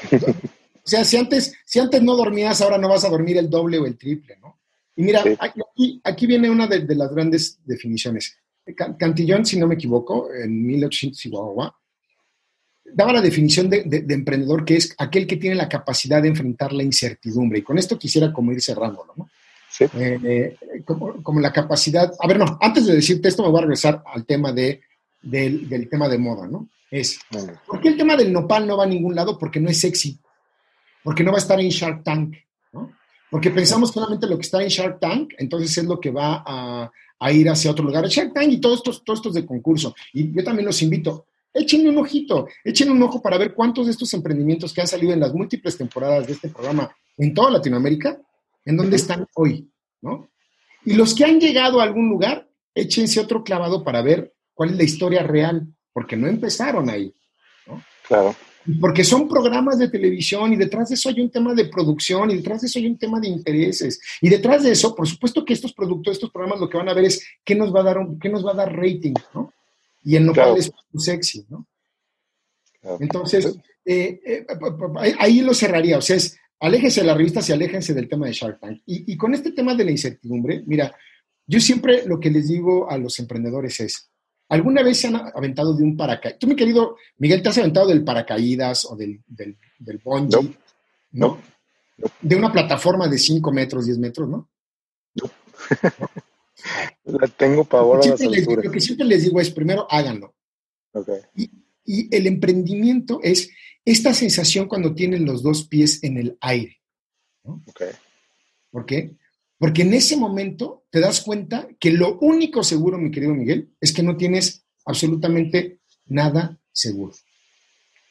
[0.12, 3.78] o sea, si antes, si antes no dormías, ahora no vas a dormir el doble
[3.78, 4.58] o el triple, ¿no?
[4.94, 8.36] Y mira, aquí, aquí viene una de, las grandes definiciones.
[8.98, 11.30] Cantillón, si no me equivoco, en 1800
[12.84, 16.74] daba la definición de, de, emprendedor que es aquel que tiene la capacidad de enfrentar
[16.74, 17.60] la incertidumbre.
[17.60, 19.30] Y con esto quisiera como ir cerrándolo, ¿no?
[19.80, 22.12] Eh, como, la capacidad.
[22.18, 24.80] A ver, no, antes de decirte esto, me voy a regresar al tema de,
[25.20, 26.68] del, tema de moda, ¿no?
[26.90, 27.18] Es,
[27.66, 29.38] ¿por qué el tema del nopal no va a ningún lado?
[29.38, 30.18] Porque no es sexy,
[31.02, 32.34] porque no va a estar en Shark Tank,
[32.72, 32.92] ¿no?
[33.30, 36.90] Porque pensamos solamente lo que está en Shark Tank, entonces es lo que va a,
[37.18, 38.06] a ir hacia otro lugar.
[38.06, 39.94] Shark Tank y todos estos, todos estos de concurso.
[40.12, 43.92] Y yo también los invito, echen un ojito, echen un ojo para ver cuántos de
[43.92, 48.18] estos emprendimientos que han salido en las múltiples temporadas de este programa en toda Latinoamérica
[48.64, 49.70] en dónde están hoy,
[50.00, 50.28] ¿no?
[50.84, 54.76] Y los que han llegado a algún lugar, échense otro clavado para ver cuál es
[54.76, 57.14] la historia real, porque no empezaron ahí,
[57.66, 57.82] ¿no?
[58.06, 58.34] Claro.
[58.80, 62.36] Porque son programas de televisión y detrás de eso hay un tema de producción y
[62.36, 64.00] detrás de eso hay un tema de intereses.
[64.20, 66.94] Y detrás de eso, por supuesto que estos productos, estos programas lo que van a
[66.94, 69.52] ver es qué nos va a dar, qué nos va a dar rating, ¿no?
[70.04, 71.66] Y en lo cual es sexy, ¿no?
[73.00, 74.46] Entonces, eh, eh,
[75.18, 75.98] ahí lo cerraría.
[75.98, 78.82] O sea, es aléjense de las revistas y aléjense del tema de Shark Tank.
[78.86, 80.94] Y, con este tema de la incertidumbre, mira,
[81.46, 84.08] yo siempre lo que les digo a los emprendedores es,
[84.48, 86.38] ¿alguna vez se han aventado de un paracaídas?
[86.38, 90.56] Tú, mi querido Miguel, ¿te has aventado del paracaídas o del, del, del bungee?
[91.10, 91.38] No.
[92.20, 94.48] De una plataforma de 5 metros, 10 metros, ¿no?
[95.14, 95.30] No.
[97.18, 100.34] la tengo pavor a Lo que siempre les digo es, primero háganlo.
[100.92, 101.18] Okay.
[101.34, 101.50] Y,
[101.84, 103.50] y el emprendimiento es
[103.84, 106.80] esta sensación cuando tienen los dos pies en el aire.
[108.70, 109.10] ¿Por qué?
[109.58, 113.92] Porque en ese momento te das cuenta que lo único seguro, mi querido Miguel, es
[113.92, 117.14] que no tienes absolutamente nada seguro.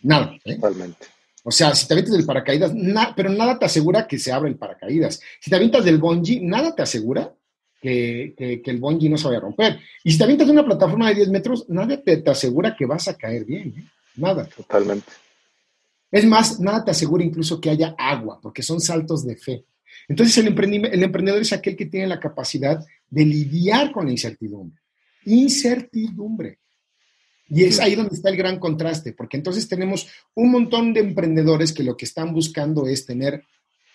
[0.02, 0.34] Nada.
[0.46, 0.56] ¿eh?
[0.56, 1.08] Totalmente.
[1.44, 2.72] O sea, si te avientas del paracaídas,
[3.16, 5.20] pero nada te asegura que se abra el paracaídas.
[5.40, 7.34] Si te avientas del bungee, nada te asegura
[7.82, 9.80] que, el bungee no se vaya a romper.
[10.04, 13.08] Y si te avientas de una plataforma de 10 metros, nada te, asegura que vas
[13.08, 13.74] a caer bien.
[13.78, 13.84] ¿eh?
[14.16, 14.46] Nada.
[14.46, 15.12] Totalmente.
[16.12, 19.66] Es más, nada te asegura incluso que haya agua, porque son saltos de fe.
[20.08, 24.82] Entonces el, el emprendedor es aquel que tiene la capacidad de lidiar con la incertidumbre.
[25.26, 26.60] Incertidumbre.
[27.48, 31.74] Y es ahí donde está el gran contraste, porque entonces tenemos un montón de emprendedores
[31.74, 33.44] que lo que están buscando es tener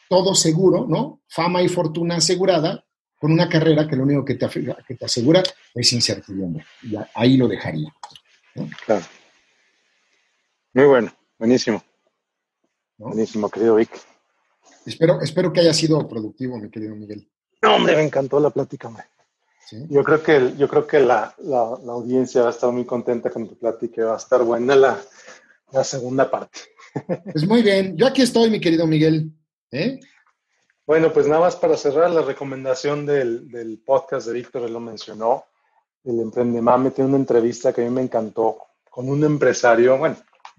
[0.08, 1.22] todo seguro, ¿no?
[1.28, 2.84] Fama y fortuna asegurada,
[3.18, 4.46] con una carrera que lo único que te,
[4.86, 5.42] que te asegura
[5.74, 6.64] es incertidumbre.
[6.82, 7.92] Y ahí lo dejaría.
[8.84, 9.04] Claro.
[10.74, 11.82] Muy bueno, buenísimo.
[12.98, 13.90] Buenísimo, querido Vic.
[14.86, 17.28] Espero, espero que haya sido productivo, mi querido Miguel.
[17.62, 19.04] No, hombre, me encantó la plática, hombre.
[19.88, 21.34] Yo creo que, yo creo que la,
[21.88, 26.30] audiencia va a estar muy contenta con tu plática, va a estar buena la, segunda
[26.30, 26.60] parte.
[27.30, 29.30] Pues muy bien, yo aquí estoy, mi querido Miguel.
[29.70, 30.00] ¿eh?
[30.86, 35.44] Bueno, pues nada más para cerrar la recomendación del, podcast de Víctor, él lo mencionó,
[36.04, 38.56] el Emprendemame tiene una entrevista que a mí me encantó
[38.88, 40.16] con un empresario, bueno,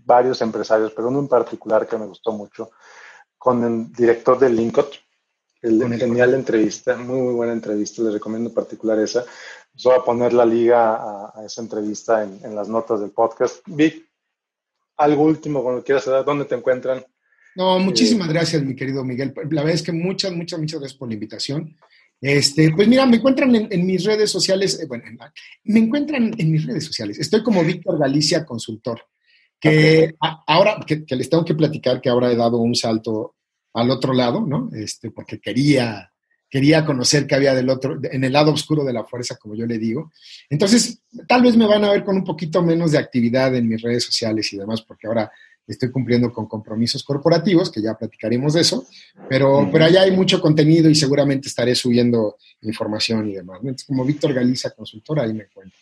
[0.08, 2.72] varios empresarios, pero uno en particular que me gustó mucho,
[3.38, 4.91] con el director de Linkot.
[5.62, 9.26] El, genial entrevista, muy, muy buena entrevista, les recomiendo en particular esa.
[9.84, 13.58] voy a poner la liga a, esa entrevista en, las notas del podcast.
[13.66, 14.08] Vic,
[14.95, 17.03] algo último cuando quieras saber dónde te encuentran.
[17.55, 19.34] No, muchísimas gracias, mi querido Miguel.
[19.36, 21.76] La verdad es que muchas, muchas, muchas gracias por la invitación.
[22.22, 25.03] Este, pues mira, me encuentran en, mis redes sociales, eh, bueno,
[25.64, 27.20] me encuentran en mis redes sociales.
[27.20, 29.01] Estoy como Víctor Galicia Consultor
[29.60, 33.36] que ahora, que, les tengo que platicar que ahora he dado un salto
[33.74, 34.70] al otro lado, ¿no?
[34.74, 36.12] Este, porque quería,
[36.49, 39.66] quería conocer qué había del otro, en el lado oscuro de la fuerza, como yo
[39.66, 40.12] le digo.
[40.49, 43.82] Entonces, tal vez me van a ver con un poquito menos de actividad en mis
[43.82, 45.32] redes sociales y demás, porque ahora
[45.68, 48.88] estoy cumpliendo con compromisos corporativos, que ya platicaremos de eso,
[49.28, 53.60] pero, pero allá hay mucho contenido y seguramente estaré subiendo información y demás.
[53.62, 55.78] Entonces, como Víctor Galiza, consultora, ahí me encuentro.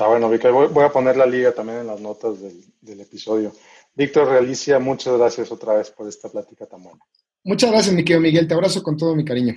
[0.00, 0.48] Está bueno, Vicky.
[0.48, 3.52] Voy, a poner la liga también en las notas del, episodio.
[3.94, 7.00] Víctor Realicia, muchas gracias otra vez por esta plática tan buena.
[7.44, 8.48] Muchas gracias, mi querido Miguel.
[8.48, 9.56] Te abrazo con todo mi cariño.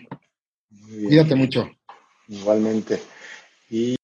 [1.08, 1.72] Cuídate mucho.
[2.28, 3.02] Igualmente.
[3.70, 3.96] Y...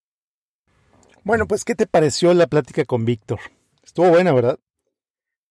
[1.24, 3.40] Bueno, pues, ¿qué te pareció la plática con Víctor?
[3.84, 4.58] Estuvo buena, ¿verdad?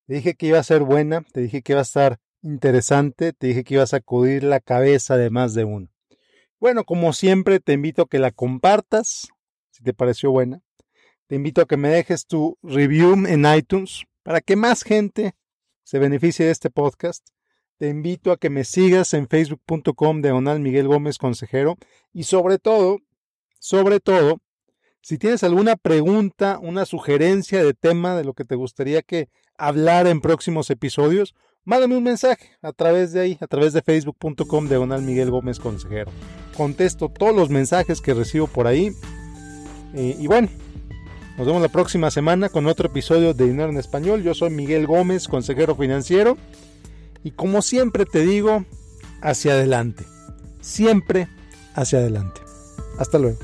[0.08, 3.46] Te dije que iba a ser buena, te dije que iba a estar interesante, te
[3.46, 5.92] dije que iba a sacudir la cabeza de más de uno.
[6.60, 9.28] Bueno, como siempre, te invito a que la compartas,
[9.70, 10.64] si te pareció buena.
[11.30, 15.36] Te invito a que me dejes tu review en iTunes para que más gente
[15.84, 17.23] se beneficie de este podcast.
[17.77, 21.77] Te invito a que me sigas en facebook.com diagonal Miguel Gómez Consejero
[22.13, 22.97] y sobre todo,
[23.59, 24.39] sobre todo,
[25.01, 30.09] si tienes alguna pregunta, una sugerencia de tema de lo que te gustaría que hablara
[30.09, 35.03] en próximos episodios, mándame un mensaje a través de ahí, a través de facebook.com diagonal
[35.03, 36.11] Miguel Gómez Consejero.
[36.57, 38.93] Contesto todos los mensajes que recibo por ahí.
[39.93, 40.49] Eh, y bueno,
[41.40, 44.24] nos vemos la próxima semana con otro episodio de Dinero en Español.
[44.24, 46.38] Yo soy Miguel Gómez, consejero financiero.
[47.24, 48.66] Y como siempre te digo,
[49.22, 50.04] hacia adelante.
[50.60, 51.30] Siempre
[51.76, 52.42] hacia adelante.
[52.98, 53.40] Hasta luego.